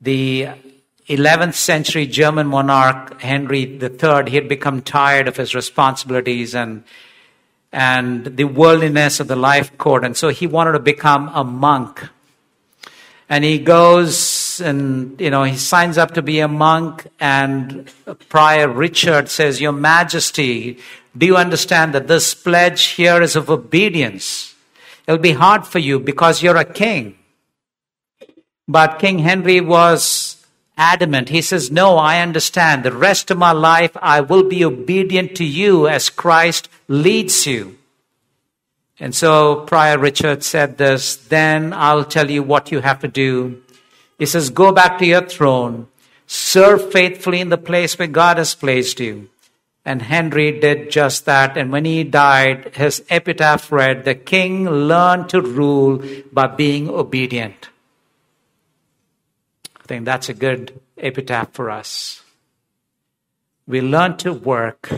The 0.00 0.48
11th 1.08 1.54
century 1.54 2.06
German 2.06 2.48
monarch 2.48 3.20
Henry 3.20 3.62
III, 3.80 4.28
he 4.28 4.34
had 4.36 4.48
become 4.48 4.82
tired 4.82 5.28
of 5.28 5.36
his 5.36 5.54
responsibilities 5.54 6.54
and, 6.54 6.82
and 7.72 8.24
the 8.36 8.44
worldliness 8.44 9.20
of 9.20 9.28
the 9.28 9.36
life 9.36 9.76
court. 9.78 10.04
And 10.04 10.16
so 10.16 10.30
he 10.30 10.48
wanted 10.48 10.72
to 10.72 10.80
become 10.80 11.30
a 11.32 11.44
monk. 11.44 12.08
And 13.28 13.44
he 13.44 13.58
goes 13.58 14.60
and, 14.60 15.20
you 15.20 15.30
know, 15.30 15.44
he 15.44 15.56
signs 15.56 15.96
up 15.96 16.14
to 16.14 16.22
be 16.22 16.40
a 16.40 16.48
monk. 16.48 17.06
And 17.20 17.88
Prior 18.28 18.68
Richard 18.68 19.28
says, 19.28 19.60
Your 19.60 19.72
Majesty, 19.72 20.78
do 21.16 21.26
you 21.26 21.36
understand 21.36 21.94
that 21.94 22.08
this 22.08 22.34
pledge 22.34 22.84
here 22.86 23.22
is 23.22 23.36
of 23.36 23.48
obedience? 23.48 24.54
It'll 25.06 25.18
be 25.18 25.32
hard 25.32 25.66
for 25.66 25.78
you 25.78 26.00
because 26.00 26.42
you're 26.42 26.56
a 26.56 26.64
king. 26.64 27.16
But 28.66 28.98
King 28.98 29.20
Henry 29.20 29.60
was 29.60 30.35
adamant. 30.76 31.28
He 31.28 31.42
says, 31.42 31.70
No, 31.70 31.96
I 31.96 32.20
understand. 32.20 32.84
The 32.84 32.92
rest 32.92 33.30
of 33.30 33.38
my 33.38 33.52
life, 33.52 33.96
I 34.00 34.20
will 34.20 34.44
be 34.44 34.64
obedient 34.64 35.36
to 35.36 35.44
you 35.44 35.88
as 35.88 36.10
Christ 36.10 36.68
leads 36.88 37.46
you. 37.46 37.76
And 38.98 39.14
so 39.14 39.56
Prior 39.66 39.98
Richard 39.98 40.42
said 40.42 40.78
this, 40.78 41.16
then 41.16 41.72
I'll 41.74 42.04
tell 42.04 42.30
you 42.30 42.42
what 42.42 42.72
you 42.72 42.80
have 42.80 43.00
to 43.00 43.08
do. 43.08 43.62
He 44.18 44.26
says, 44.26 44.50
Go 44.50 44.72
back 44.72 44.98
to 44.98 45.06
your 45.06 45.26
throne, 45.26 45.88
serve 46.26 46.92
faithfully 46.92 47.40
in 47.40 47.50
the 47.50 47.58
place 47.58 47.98
where 47.98 48.08
God 48.08 48.38
has 48.38 48.54
placed 48.54 49.00
you. 49.00 49.28
And 49.84 50.02
Henry 50.02 50.58
did 50.58 50.90
just 50.90 51.26
that. 51.26 51.56
And 51.56 51.70
when 51.70 51.84
he 51.84 52.02
died, 52.02 52.74
his 52.74 53.04
epitaph 53.08 53.70
read, 53.70 54.04
The 54.04 54.14
king 54.14 54.68
learned 54.68 55.28
to 55.28 55.40
rule 55.40 56.02
by 56.32 56.48
being 56.48 56.88
obedient. 56.88 57.68
I 59.86 59.88
think 59.88 60.04
that's 60.04 60.28
a 60.28 60.34
good 60.34 60.80
epitaph 60.98 61.52
for 61.52 61.70
us. 61.70 62.20
We 63.68 63.80
learn 63.80 64.16
to 64.16 64.32
work 64.32 64.90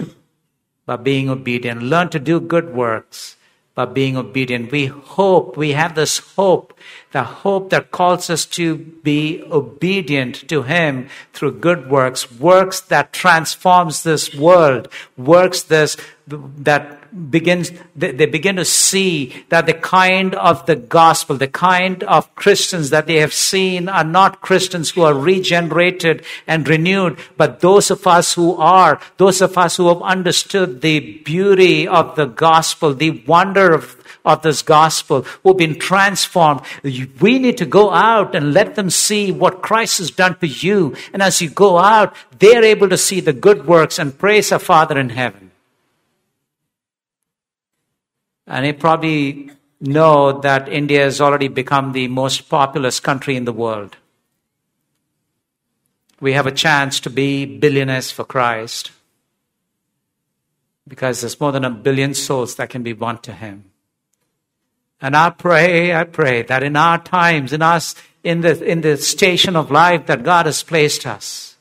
by 0.86 0.96
being 0.96 1.28
obedient, 1.28 1.82
learn 1.82 2.08
to 2.08 2.18
do 2.18 2.40
good 2.40 2.72
works 2.72 3.36
by 3.74 3.84
being 3.84 4.16
obedient. 4.16 4.72
We 4.72 4.86
hope, 4.86 5.58
we 5.58 5.72
have 5.72 5.94
this 5.94 6.16
hope, 6.36 6.72
the 7.12 7.22
hope 7.22 7.68
that 7.68 7.90
calls 7.90 8.30
us 8.30 8.46
to 8.46 8.78
be 8.78 9.44
obedient 9.50 10.48
to 10.48 10.62
Him 10.62 11.10
through 11.34 11.60
good 11.60 11.90
works, 11.90 12.32
works 12.32 12.80
that 12.80 13.12
transforms 13.12 14.04
this 14.04 14.34
world, 14.34 14.88
works 15.18 15.62
this, 15.62 15.98
that 16.26 16.97
begins, 17.30 17.72
they, 17.96 18.26
begin 18.26 18.56
to 18.56 18.64
see 18.64 19.44
that 19.48 19.66
the 19.66 19.74
kind 19.74 20.34
of 20.34 20.66
the 20.66 20.76
gospel, 20.76 21.36
the 21.36 21.48
kind 21.48 22.02
of 22.04 22.34
Christians 22.34 22.90
that 22.90 23.06
they 23.06 23.16
have 23.16 23.34
seen 23.34 23.88
are 23.88 24.04
not 24.04 24.40
Christians 24.40 24.90
who 24.90 25.02
are 25.02 25.14
regenerated 25.14 26.24
and 26.46 26.68
renewed, 26.68 27.18
but 27.36 27.60
those 27.60 27.90
of 27.90 28.06
us 28.06 28.34
who 28.34 28.54
are, 28.56 29.00
those 29.16 29.40
of 29.40 29.56
us 29.58 29.76
who 29.76 29.88
have 29.88 30.02
understood 30.02 30.80
the 30.80 31.22
beauty 31.22 31.86
of 31.86 32.16
the 32.16 32.26
gospel, 32.26 32.94
the 32.94 33.22
wonder 33.26 33.72
of 33.72 33.96
of 34.24 34.42
this 34.42 34.62
gospel 34.62 35.22
who've 35.42 35.56
been 35.56 35.78
transformed. 35.78 36.60
We 36.82 37.38
need 37.38 37.56
to 37.58 37.66
go 37.66 37.90
out 37.90 38.34
and 38.34 38.52
let 38.52 38.74
them 38.74 38.90
see 38.90 39.32
what 39.32 39.62
Christ 39.62 39.98
has 39.98 40.10
done 40.10 40.34
for 40.34 40.46
you. 40.46 40.94
And 41.12 41.22
as 41.22 41.40
you 41.40 41.48
go 41.48 41.78
out, 41.78 42.14
they're 42.38 42.64
able 42.64 42.88
to 42.90 42.98
see 42.98 43.20
the 43.20 43.32
good 43.32 43.66
works 43.66 43.98
and 43.98 44.16
praise 44.16 44.52
our 44.52 44.58
Father 44.58 44.98
in 44.98 45.10
heaven. 45.10 45.47
And 48.48 48.66
you 48.66 48.72
probably 48.72 49.50
know 49.80 50.40
that 50.40 50.68
India 50.68 51.02
has 51.02 51.20
already 51.20 51.48
become 51.48 51.92
the 51.92 52.08
most 52.08 52.48
populous 52.48 52.98
country 52.98 53.36
in 53.36 53.44
the 53.44 53.52
world. 53.52 53.96
We 56.18 56.32
have 56.32 56.46
a 56.46 56.52
chance 56.52 56.98
to 57.00 57.10
be 57.10 57.44
billionaires 57.44 58.10
for 58.10 58.24
Christ 58.24 58.90
because 60.88 61.20
there's 61.20 61.38
more 61.38 61.52
than 61.52 61.66
a 61.66 61.70
billion 61.70 62.14
souls 62.14 62.56
that 62.56 62.70
can 62.70 62.82
be 62.82 62.94
won 62.94 63.18
to 63.18 63.32
Him. 63.32 63.64
And 65.00 65.14
I 65.14 65.30
pray, 65.30 65.94
I 65.94 66.04
pray 66.04 66.42
that 66.42 66.62
in 66.62 66.74
our 66.74 66.98
times, 66.98 67.52
in 67.52 67.62
us, 67.62 67.94
in 68.24 68.40
the, 68.40 68.64
in 68.64 68.80
the 68.80 68.96
station 68.96 69.54
of 69.54 69.70
life 69.70 70.06
that 70.06 70.24
God 70.24 70.46
has 70.46 70.62
placed 70.62 71.06
us, 71.06 71.56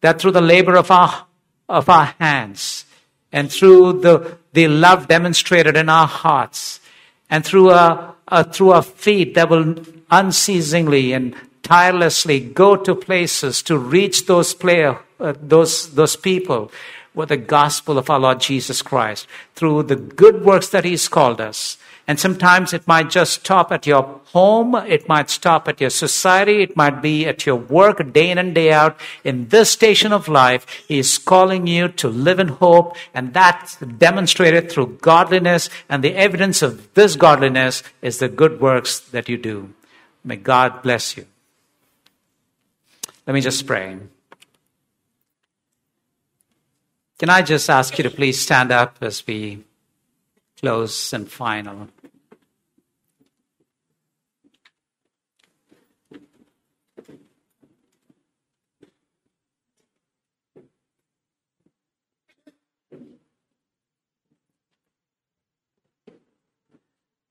that 0.00 0.20
through 0.20 0.32
the 0.32 0.40
labor 0.40 0.76
of 0.76 0.90
our, 0.90 1.26
of 1.68 1.88
our 1.88 2.06
hands, 2.18 2.86
and 3.32 3.50
through 3.50 4.00
the, 4.00 4.38
the 4.52 4.68
love 4.68 5.08
demonstrated 5.08 5.76
in 5.76 5.88
our 5.88 6.06
hearts 6.06 6.80
and 7.28 7.44
through 7.44 7.70
a, 7.70 8.14
through 8.52 8.70
our 8.70 8.82
feet 8.82 9.34
that 9.34 9.48
will 9.48 9.76
unceasingly 10.10 11.12
and 11.12 11.34
tirelessly 11.62 12.40
go 12.40 12.76
to 12.76 12.94
places 12.94 13.62
to 13.62 13.78
reach 13.78 14.26
those 14.26 14.54
player 14.54 14.98
uh, 15.20 15.34
those, 15.40 15.94
those 15.94 16.16
people 16.16 16.72
with 17.14 17.28
the 17.28 17.36
gospel 17.36 17.98
of 17.98 18.08
our 18.08 18.18
Lord 18.18 18.40
Jesus 18.40 18.82
Christ 18.82 19.26
through 19.54 19.84
the 19.84 19.96
good 19.96 20.44
works 20.44 20.68
that 20.70 20.84
He's 20.84 21.08
called 21.08 21.40
us. 21.40 21.76
And 22.06 22.18
sometimes 22.18 22.72
it 22.72 22.86
might 22.88 23.10
just 23.10 23.34
stop 23.34 23.70
at 23.70 23.86
your 23.86 24.20
home, 24.26 24.74
it 24.74 25.08
might 25.08 25.30
stop 25.30 25.68
at 25.68 25.80
your 25.80 25.90
society, 25.90 26.62
it 26.62 26.76
might 26.76 27.00
be 27.02 27.26
at 27.26 27.46
your 27.46 27.56
work 27.56 28.12
day 28.12 28.30
in 28.30 28.38
and 28.38 28.54
day 28.54 28.72
out. 28.72 28.98
In 29.22 29.48
this 29.48 29.70
station 29.70 30.12
of 30.12 30.28
life, 30.28 30.66
He 30.88 30.98
is 30.98 31.18
calling 31.18 31.66
you 31.66 31.88
to 31.88 32.08
live 32.08 32.40
in 32.40 32.48
hope, 32.48 32.96
and 33.14 33.32
that's 33.32 33.76
demonstrated 33.76 34.70
through 34.70 34.98
godliness. 35.00 35.68
And 35.88 36.02
the 36.02 36.14
evidence 36.14 36.62
of 36.62 36.92
this 36.94 37.16
godliness 37.16 37.82
is 38.02 38.18
the 38.18 38.28
good 38.28 38.60
works 38.60 39.00
that 39.00 39.28
you 39.28 39.36
do. 39.36 39.72
May 40.24 40.36
God 40.36 40.82
bless 40.82 41.16
you. 41.16 41.26
Let 43.26 43.34
me 43.34 43.40
just 43.40 43.66
pray. 43.66 43.96
Can 47.18 47.28
I 47.28 47.42
just 47.42 47.68
ask 47.68 47.96
you 47.98 48.04
to 48.04 48.10
please 48.10 48.40
stand 48.40 48.72
up 48.72 48.96
as 49.02 49.26
we 49.26 49.62
close 50.60 51.12
and 51.12 51.30
final? 51.30 51.88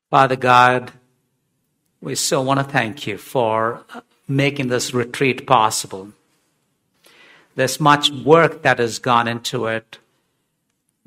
Father 0.09 0.35
God, 0.35 0.91
we 2.01 2.15
so 2.15 2.41
want 2.41 2.59
to 2.59 2.63
thank 2.63 3.05
you 3.05 3.19
for 3.19 3.85
making 4.27 4.69
this 4.69 4.91
retreat 4.91 5.45
possible. 5.45 6.13
There's 7.55 7.79
much 7.79 8.09
work 8.09 8.63
that 8.63 8.79
has 8.79 8.97
gone 8.97 9.27
into 9.27 9.67
it. 9.67 9.99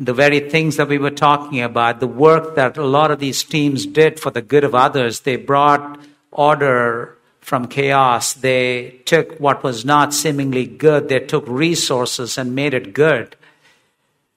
The 0.05 0.13
very 0.13 0.41
things 0.41 0.77
that 0.79 0.89
we 0.89 0.99
were 0.99 1.11
talking 1.13 1.61
about, 1.61 2.01
the 2.01 2.09
work 2.09 2.57
that 2.57 2.77
a 2.77 2.85
lot 2.85 3.13
of 3.13 3.21
these 3.21 3.45
teams 3.45 3.87
did 3.87 4.19
for 4.19 4.31
the 4.31 4.43
good 4.43 4.65
of 4.65 4.75
others, 4.75 5.21
they 5.21 5.37
brought 5.37 6.01
order 6.33 7.17
from 7.41 7.69
chaos. 7.69 8.35
They 8.35 9.01
took 9.05 9.39
what 9.39 9.63
was 9.63 9.85
not 9.85 10.13
seemingly 10.13 10.67
good, 10.67 11.09
they 11.09 11.21
took 11.21 11.45
resources 11.47 12.37
and 12.37 12.53
made 12.55 12.75
it 12.75 12.93
good. 12.93 13.37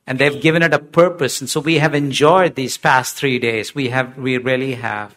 And 0.05 0.19
they've 0.19 0.39
given 0.39 0.61
it 0.61 0.71
a 0.71 0.77
purpose. 0.77 1.41
And 1.41 1.49
so 1.49 1.59
we 1.61 1.79
have 1.79 1.95
enjoyed 1.95 2.53
these 2.53 2.77
past 2.77 3.15
three 3.15 3.39
days. 3.39 3.73
We 3.73 3.89
have, 3.89 4.19
we 4.19 4.37
really 4.37 4.75
have. 4.75 5.15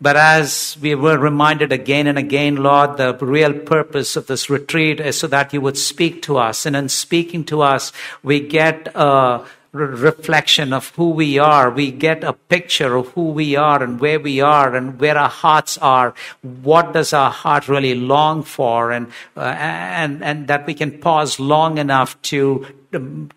But 0.00 0.16
as 0.16 0.76
we 0.80 0.94
were 0.94 1.18
reminded 1.18 1.72
again 1.72 2.06
and 2.06 2.18
again, 2.18 2.56
Lord, 2.56 2.98
the 2.98 3.14
real 3.14 3.54
purpose 3.54 4.14
of 4.14 4.26
this 4.26 4.50
retreat 4.50 5.00
is 5.00 5.18
so 5.18 5.26
that 5.28 5.54
you 5.54 5.60
would 5.62 5.78
speak 5.78 6.20
to 6.22 6.36
us. 6.36 6.66
And 6.66 6.76
in 6.76 6.90
speaking 6.90 7.44
to 7.44 7.62
us, 7.62 7.92
we 8.22 8.40
get 8.40 8.88
a 8.94 9.44
reflection 9.72 10.72
of 10.72 10.90
who 10.96 11.10
we 11.10 11.38
are. 11.38 11.70
We 11.70 11.90
get 11.90 12.24
a 12.24 12.32
picture 12.32 12.96
of 12.96 13.08
who 13.08 13.30
we 13.30 13.56
are 13.56 13.82
and 13.82 14.00
where 14.00 14.20
we 14.20 14.40
are 14.40 14.74
and 14.74 14.98
where 15.00 15.16
our 15.16 15.30
hearts 15.30 15.78
are. 15.78 16.14
What 16.42 16.92
does 16.92 17.12
our 17.12 17.30
heart 17.30 17.68
really 17.68 17.94
long 17.94 18.42
for? 18.42 18.92
And, 18.92 19.08
uh, 19.36 19.40
and, 19.40 20.22
and 20.22 20.46
that 20.48 20.66
we 20.66 20.74
can 20.74 20.98
pause 20.98 21.40
long 21.40 21.78
enough 21.78 22.20
to, 22.22 22.66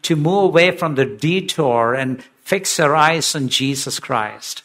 to 0.02 0.16
move 0.16 0.44
away 0.44 0.72
from 0.72 0.96
the 0.96 1.06
detour 1.06 1.94
and 1.94 2.24
fix 2.42 2.80
our 2.80 2.96
eyes 2.96 3.36
on 3.36 3.48
Jesus 3.48 4.00
Christ. 4.00 4.64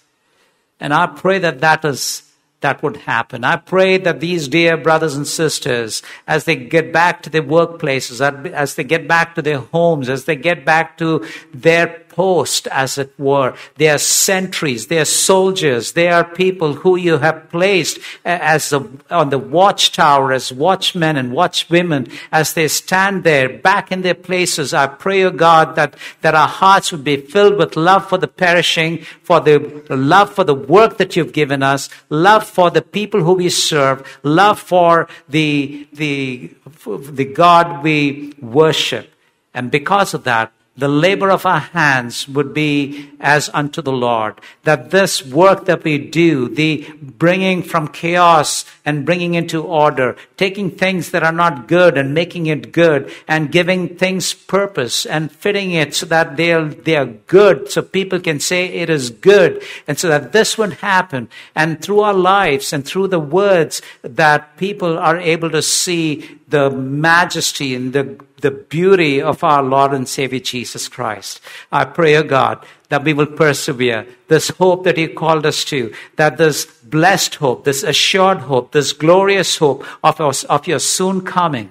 And 0.81 0.93
I 0.93 1.07
pray 1.07 1.39
that 1.39 1.61
that 1.61 1.85
is 1.85 2.23
that 2.65 2.83
would 2.83 2.97
happen. 2.97 3.45
I 3.45 3.57
pray 3.57 3.99
that 3.99 4.21
these 4.21 4.49
dear 4.49 4.79
brothers 4.79 5.15
and 5.15 5.27
sisters, 5.27 6.03
as 6.27 6.45
they 6.45 6.57
get 6.57 6.95
back 6.95 7.23
to 7.25 7.31
their 7.31 7.43
workplaces, 7.43 8.23
as 8.53 8.75
they 8.75 8.85
get 8.85 9.07
back 9.07 9.35
to 9.35 9.43
their 9.43 9.59
homes, 9.59 10.09
as 10.09 10.25
they 10.25 10.35
get 10.35 10.65
back 10.65 10.97
to 10.97 11.27
their 11.53 12.04
post, 12.15 12.69
as 12.69 12.97
it 12.99 13.13
were. 13.19 13.55
They 13.77 13.89
are 13.89 13.99
sentries, 13.99 14.87
they 14.87 14.99
are 14.99 15.05
soldiers, 15.05 15.93
they 15.93 16.09
are 16.09 16.25
people 16.25 16.75
who 16.75 16.97
you 16.97 17.19
have 17.19 17.51
placed 17.51 17.99
uh, 18.25 18.39
as 18.55 18.73
a, 18.73 18.89
on 19.11 19.31
the 19.31 19.39
watchtower 19.39 20.33
as 20.33 20.53
watchmen 20.53 21.17
and 21.17 21.33
watchwomen 21.33 22.13
as 22.31 22.55
they 22.55 22.69
stand 22.69 23.25
there 23.25 23.49
back 23.49 23.91
in 23.91 24.03
their 24.03 24.15
places. 24.15 24.73
I 24.73 24.87
pray, 24.87 25.25
O 25.25 25.31
God, 25.31 25.75
that, 25.77 25.97
that 26.23 26.35
our 26.35 26.49
hearts 26.49 26.93
would 26.93 27.05
be 27.05 27.17
filled 27.17 27.57
with 27.57 27.77
love 27.77 28.09
for 28.09 28.19
the 28.19 28.29
perishing, 28.29 28.99
for 29.23 29.41
the 29.41 29.59
love 29.91 30.33
for 30.33 30.45
the 30.45 30.55
work 30.55 30.99
that 30.99 31.17
you've 31.17 31.33
given 31.33 31.63
us, 31.63 31.89
love 32.11 32.47
for 32.47 32.71
the 32.71 32.83
people 32.83 33.23
who 33.23 33.35
we 33.35 33.49
serve, 33.49 34.19
love 34.23 34.59
for 34.61 35.09
the, 35.29 35.89
the, 35.93 36.51
the 36.87 37.25
God 37.25 37.83
we 37.83 38.35
worship. 38.41 39.11
And 39.53 39.71
because 39.71 40.15
of 40.15 40.25
that, 40.25 40.53
the 40.77 40.89
labor 40.89 41.31
of 41.31 41.47
our 41.47 41.61
hands 41.61 42.29
would 42.29 42.53
be 42.53 43.09
as 43.21 43.49
unto 43.55 43.81
the 43.81 43.93
Lord. 43.93 44.41
That 44.65 44.91
this 44.91 45.25
work 45.25 45.67
that 45.67 45.85
we 45.85 45.99
do, 45.99 46.49
the 46.49 46.91
bringing 47.01 47.63
from 47.63 47.89
chaos 47.89 48.65
and 48.85 49.07
bringing 49.07 49.35
into 49.35 49.63
order, 49.63 50.17
taking 50.37 50.73
things 50.73 51.13
that 51.13 51.23
are 51.23 51.33
not 51.33 51.69
good 51.69 51.97
and 51.97 52.13
making 52.13 52.47
it 52.47 52.73
good 52.73 53.13
and 53.29 53.53
giving 53.53 53.97
things 53.97 54.35
purpose 54.35 55.07
and 55.07 55.31
fitting 55.31 55.71
it 55.71 55.95
so 55.95 56.07
that 56.07 56.37
they're, 56.37 56.65
they 56.67 56.97
are 56.97 57.07
good 57.07 57.71
so 57.71 57.81
people 57.81 58.19
can 58.19 58.41
say 58.41 58.67
it 58.67 58.91
is 58.91 59.11
good 59.11 59.63
and 59.87 59.97
so 59.97 60.09
that 60.09 60.33
this 60.33 60.59
would 60.59 60.73
happen. 60.75 61.29
And 61.55 61.81
through 61.81 62.01
our 62.01 62.15
lives 62.15 62.73
and 62.73 62.85
through 62.85 63.09
the 63.09 63.21
words 63.21 63.81
that 64.03 64.57
people 64.57 64.99
are 64.99 65.19
able 65.19 65.51
to 65.51 65.63
see 65.63 66.41
the 66.49 66.69
majesty 66.71 67.75
and 67.75 67.93
the 67.93 68.19
the 68.45 68.51
beauty 68.51 69.23
of 69.23 69.43
our 69.43 69.63
Lord 69.63 69.95
and 69.95 70.07
Savior 70.07 70.39
Jesus 70.39 70.87
Christ. 70.87 71.41
I 71.73 71.87
pray, 71.87 72.15
O 72.17 72.23
God, 72.23 72.63
that 72.91 73.03
we 73.03 73.15
will 73.15 73.25
persevere. 73.25 74.07
This 74.29 74.51
hope 74.51 74.85
that 74.85 74.99
He 74.99 75.09
called 75.09 75.47
us 75.47 75.65
to, 75.65 75.95
that 76.17 76.37
this 76.37 76.67
blessed 76.67 77.37
hope, 77.37 77.65
this 77.65 77.83
assured 77.83 78.41
hope, 78.41 78.73
this 78.73 78.93
glorious 78.93 79.57
hope 79.57 79.87
of, 80.05 80.21
of 80.21 80.67
your 80.67 80.79
soon 80.79 81.23
coming, 81.23 81.71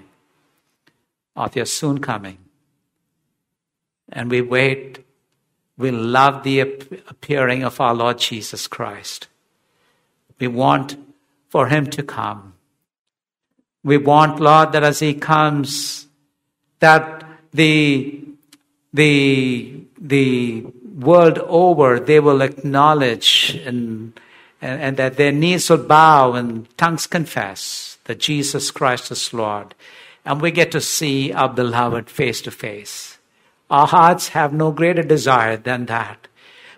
of 1.35 1.55
your 1.55 1.67
soon 1.67 1.99
coming. 1.99 2.39
And 4.11 4.31
we 4.31 4.41
wait, 4.41 5.05
we 5.77 5.91
love 5.91 6.41
the 6.41 6.59
appearing 6.59 7.63
of 7.63 7.79
our 7.79 7.93
Lord 7.93 8.17
Jesus 8.17 8.65
Christ. 8.65 9.27
We 10.39 10.47
want 10.47 10.97
for 11.49 11.67
Him 11.67 11.85
to 11.91 12.01
come. 12.01 12.55
We 13.83 13.97
want, 13.97 14.39
Lord, 14.39 14.71
that 14.71 14.83
as 14.83 15.01
He 15.01 15.13
comes, 15.13 16.07
that 16.83 17.23
the, 17.53 18.21
the, 18.93 19.73
the 19.97 20.65
world 20.99 21.37
over 21.39 21.97
they 21.99 22.19
will 22.19 22.41
acknowledge 22.41 23.59
and, 23.65 24.19
and, 24.61 24.81
and 24.81 24.97
that 24.97 25.15
their 25.15 25.31
knees 25.31 25.69
will 25.69 25.77
bow 25.77 26.33
and 26.33 26.67
tongues 26.77 27.07
confess 27.07 27.97
that 28.03 28.19
Jesus 28.19 28.69
Christ 28.69 29.11
is 29.11 29.33
Lord. 29.33 29.73
And 30.25 30.41
we 30.41 30.51
get 30.51 30.71
to 30.71 30.81
see 30.81 31.31
our 31.31 31.49
beloved 31.49 32.09
face 32.09 32.41
to 32.41 32.51
face. 32.51 33.17
Our 33.69 33.87
hearts 33.87 34.29
have 34.29 34.53
no 34.53 34.71
greater 34.71 35.03
desire 35.03 35.55
than 35.57 35.85
that. 35.85 36.27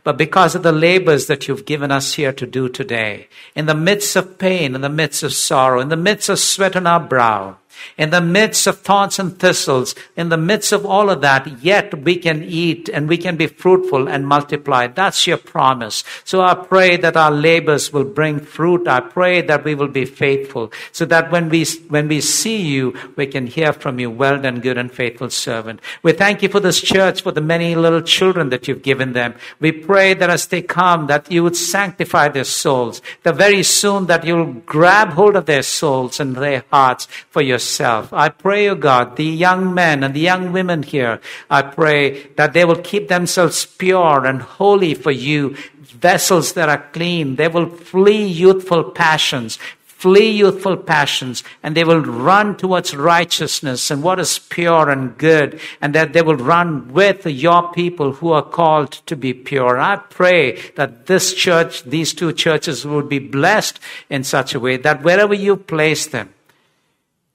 But 0.03 0.17
because 0.17 0.53
of 0.53 0.61
the 0.61 0.71
labors 0.71 1.25
that 1.25 1.47
you've 1.47 1.65
given 1.65 1.91
us 1.91 2.13
here 2.13 2.31
to 2.33 2.45
do 2.45 2.69
today, 2.69 3.27
in 3.55 3.65
the 3.65 3.73
midst 3.73 4.15
of 4.15 4.37
pain, 4.37 4.75
in 4.75 4.81
the 4.81 4.89
midst 4.89 5.23
of 5.23 5.33
sorrow, 5.33 5.79
in 5.79 5.89
the 5.89 5.97
midst 5.97 6.29
of 6.29 6.37
sweat 6.37 6.75
on 6.75 6.85
our 6.85 6.99
brow, 6.99 7.57
in 7.97 8.09
the 8.09 8.21
midst 8.21 8.67
of 8.67 8.79
thorns 8.81 9.19
and 9.19 9.39
thistles, 9.39 9.95
in 10.15 10.29
the 10.29 10.37
midst 10.37 10.71
of 10.71 10.85
all 10.85 11.09
of 11.09 11.21
that, 11.21 11.63
yet 11.63 12.03
we 12.03 12.17
can 12.17 12.43
eat 12.43 12.89
and 12.89 13.07
we 13.07 13.17
can 13.17 13.35
be 13.35 13.47
fruitful 13.47 14.07
and 14.07 14.27
multiply. 14.27 14.87
That's 14.87 15.27
your 15.27 15.37
promise. 15.37 16.03
So 16.23 16.41
I 16.41 16.55
pray 16.55 16.97
that 16.97 17.17
our 17.17 17.31
labors 17.31 17.91
will 17.91 18.03
bring 18.03 18.39
fruit. 18.39 18.87
I 18.87 18.99
pray 18.99 19.41
that 19.41 19.63
we 19.63 19.75
will 19.75 19.87
be 19.87 20.05
faithful 20.05 20.71
so 20.91 21.05
that 21.05 21.31
when 21.31 21.49
we, 21.49 21.65
when 21.89 22.07
we 22.07 22.21
see 22.21 22.61
you, 22.61 22.93
we 23.15 23.27
can 23.27 23.47
hear 23.47 23.73
from 23.73 23.99
you, 23.99 24.09
well 24.09 24.41
done, 24.41 24.59
good 24.59 24.77
and 24.77 24.91
faithful 24.91 25.29
servant. 25.29 25.79
We 26.03 26.13
thank 26.13 26.41
you 26.41 26.49
for 26.49 26.59
this 26.59 26.81
church, 26.81 27.21
for 27.21 27.31
the 27.31 27.41
many 27.41 27.75
little 27.75 28.01
children 28.01 28.49
that 28.49 28.67
you've 28.67 28.81
given 28.81 29.13
them. 29.13 29.35
We 29.59 29.71
pray 29.71 30.13
that 30.13 30.29
as 30.29 30.47
they 30.47 30.61
come, 30.61 31.07
that 31.07 31.31
you 31.31 31.43
would 31.43 31.55
sanctify 31.55 32.29
their 32.29 32.43
souls, 32.43 33.01
that 33.23 33.35
very 33.35 33.63
soon 33.63 34.05
that 34.07 34.25
you'll 34.25 34.53
grab 34.53 35.09
hold 35.09 35.35
of 35.35 35.45
their 35.45 35.63
souls 35.63 36.19
and 36.19 36.35
their 36.35 36.63
hearts 36.71 37.05
for 37.29 37.41
your 37.41 37.59
yourself. 37.65 38.13
I 38.13 38.29
pray, 38.29 38.69
O 38.69 38.73
oh 38.73 38.75
God, 38.75 39.17
the 39.17 39.25
young 39.25 39.73
men 39.73 40.03
and 40.03 40.13
the 40.13 40.19
young 40.19 40.53
women 40.53 40.83
here, 40.83 41.19
I 41.49 41.63
pray 41.63 42.27
that 42.37 42.53
they 42.53 42.63
will 42.63 42.81
keep 42.81 43.07
themselves 43.07 43.65
pure 43.65 44.25
and 44.25 44.41
holy 44.41 44.93
for 44.93 45.11
you, 45.11 45.55
vessels 45.81 46.53
that 46.53 46.69
are 46.69 46.85
clean. 46.93 47.35
They 47.35 47.47
will 47.47 47.69
flee 47.69 48.27
youthful 48.27 48.83
passions, 48.91 49.57
flee 49.81 50.29
youthful 50.29 50.77
passions 50.77 51.43
and 51.63 51.73
they 51.73 51.83
will 51.83 52.01
run 52.01 52.55
towards 52.55 52.95
righteousness 52.95 53.89
and 53.89 54.03
what 54.03 54.19
is 54.19 54.37
pure 54.37 54.91
and 54.91 55.17
good 55.17 55.59
and 55.81 55.95
that 55.95 56.13
they 56.13 56.21
will 56.21 56.35
run 56.35 56.93
with 56.93 57.25
your 57.25 57.71
people 57.71 58.11
who 58.13 58.31
are 58.31 58.43
called 58.43 58.91
to 59.07 59.15
be 59.15 59.33
pure. 59.33 59.79
I 59.79 59.95
pray 59.95 60.61
that 60.75 61.07
this 61.07 61.33
church, 61.33 61.83
these 61.83 62.13
two 62.13 62.33
churches 62.33 62.85
would 62.85 63.09
be 63.09 63.17
blessed 63.17 63.79
in 64.07 64.23
such 64.23 64.53
a 64.53 64.59
way 64.59 64.77
that 64.77 65.01
wherever 65.01 65.33
you 65.33 65.55
place 65.55 66.05
them, 66.05 66.29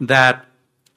that 0.01 0.47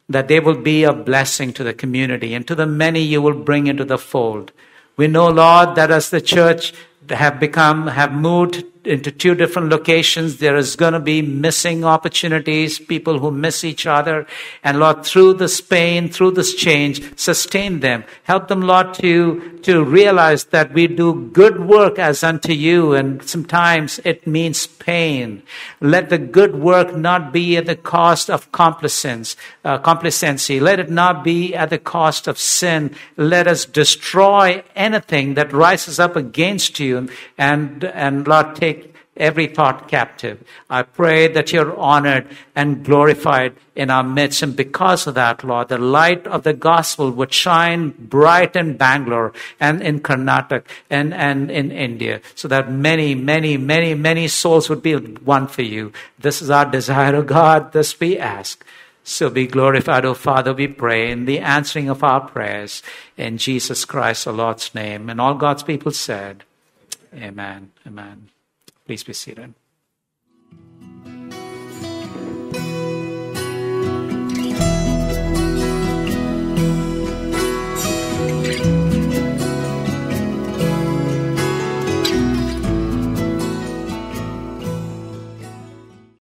that 0.09 0.27
they 0.27 0.39
will 0.39 0.57
be 0.57 0.83
a 0.83 0.93
blessing 0.93 1.53
to 1.53 1.63
the 1.63 1.73
community 1.73 2.33
and 2.33 2.47
to 2.47 2.55
the 2.55 2.65
many 2.65 2.99
you 3.01 3.21
will 3.21 3.33
bring 3.33 3.67
into 3.67 3.85
the 3.85 3.97
fold. 3.97 4.51
We 4.97 5.07
know, 5.07 5.29
Lord, 5.29 5.75
that 5.75 5.91
as 5.91 6.09
the 6.09 6.21
church 6.21 6.73
have 7.09 7.39
become, 7.39 7.87
have 7.87 8.11
moved 8.11 8.63
into 8.85 9.11
two 9.11 9.35
different 9.35 9.69
locations. 9.69 10.37
There 10.37 10.57
is 10.57 10.75
going 10.75 10.93
to 10.93 10.99
be 10.99 11.21
missing 11.21 11.83
opportunities, 11.83 12.79
people 12.79 13.19
who 13.19 13.31
miss 13.31 13.63
each 13.63 13.85
other. 13.85 14.27
And 14.63 14.79
Lord, 14.79 15.05
through 15.05 15.35
this 15.35 15.61
pain, 15.61 16.09
through 16.09 16.31
this 16.31 16.53
change, 16.53 17.17
sustain 17.17 17.79
them. 17.79 18.03
Help 18.23 18.47
them, 18.47 18.61
Lord, 18.61 18.93
to, 18.95 19.59
to 19.63 19.83
realize 19.83 20.45
that 20.45 20.73
we 20.73 20.87
do 20.87 21.29
good 21.33 21.65
work 21.65 21.97
as 21.99 22.23
unto 22.23 22.51
you. 22.51 22.93
And 22.93 23.23
sometimes 23.23 23.99
it 24.03 24.27
means 24.27 24.67
pain. 24.67 25.43
Let 25.79 26.09
the 26.09 26.17
good 26.17 26.55
work 26.55 26.95
not 26.95 27.31
be 27.31 27.57
at 27.57 27.65
the 27.65 27.75
cost 27.75 28.29
of 28.29 28.51
complacence, 28.51 29.35
uh, 29.63 29.77
complacency. 29.77 30.59
Let 30.59 30.79
it 30.79 30.89
not 30.89 31.23
be 31.23 31.55
at 31.55 31.69
the 31.69 31.77
cost 31.77 32.27
of 32.27 32.37
sin. 32.37 32.95
Let 33.17 33.47
us 33.47 33.65
destroy 33.65 34.63
anything 34.75 35.35
that 35.35 35.53
rises 35.53 35.99
up 35.99 36.15
against 36.15 36.79
you. 36.79 37.09
And, 37.37 37.83
and 37.85 38.27
Lord, 38.27 38.55
take 38.55 38.72
every 39.15 39.47
thought 39.47 39.87
captive. 39.87 40.43
I 40.69 40.83
pray 40.83 41.27
that 41.27 41.53
you're 41.53 41.77
honored 41.77 42.27
and 42.55 42.83
glorified 42.83 43.55
in 43.75 43.89
our 43.89 44.03
midst. 44.03 44.41
And 44.41 44.55
because 44.55 45.07
of 45.07 45.15
that, 45.15 45.43
Lord, 45.43 45.69
the 45.69 45.77
light 45.77 46.25
of 46.27 46.43
the 46.43 46.53
gospel 46.53 47.11
would 47.11 47.33
shine 47.33 47.89
bright 47.89 48.55
in 48.55 48.77
Bangalore 48.77 49.33
and 49.59 49.81
in 49.81 49.99
Karnataka 49.99 50.63
and, 50.89 51.13
and 51.13 51.51
in 51.51 51.71
India 51.71 52.21
so 52.35 52.47
that 52.47 52.71
many, 52.71 53.15
many, 53.15 53.57
many, 53.57 53.93
many 53.93 54.27
souls 54.27 54.69
would 54.69 54.81
be 54.81 54.95
won 54.95 55.47
for 55.47 55.61
you. 55.61 55.91
This 56.19 56.41
is 56.41 56.49
our 56.49 56.65
desire, 56.65 57.15
O 57.15 57.21
God. 57.21 57.71
This 57.71 57.99
we 57.99 58.17
ask. 58.17 58.65
So 59.03 59.29
be 59.29 59.47
glorified, 59.47 60.05
O 60.05 60.13
Father, 60.13 60.53
we 60.53 60.67
pray 60.67 61.11
in 61.11 61.25
the 61.25 61.39
answering 61.39 61.89
of 61.89 62.03
our 62.03 62.21
prayers 62.21 62.81
in 63.17 63.37
Jesus 63.37 63.83
Christ, 63.83 64.27
our 64.27 64.33
Lord's 64.33 64.73
name. 64.73 65.09
And 65.09 65.19
all 65.19 65.35
God's 65.35 65.63
people 65.63 65.91
said, 65.91 66.45
Amen. 67.13 67.71
Amen. 67.85 68.32
Please 68.93 69.03
be 69.03 69.13
seated. 69.13 69.55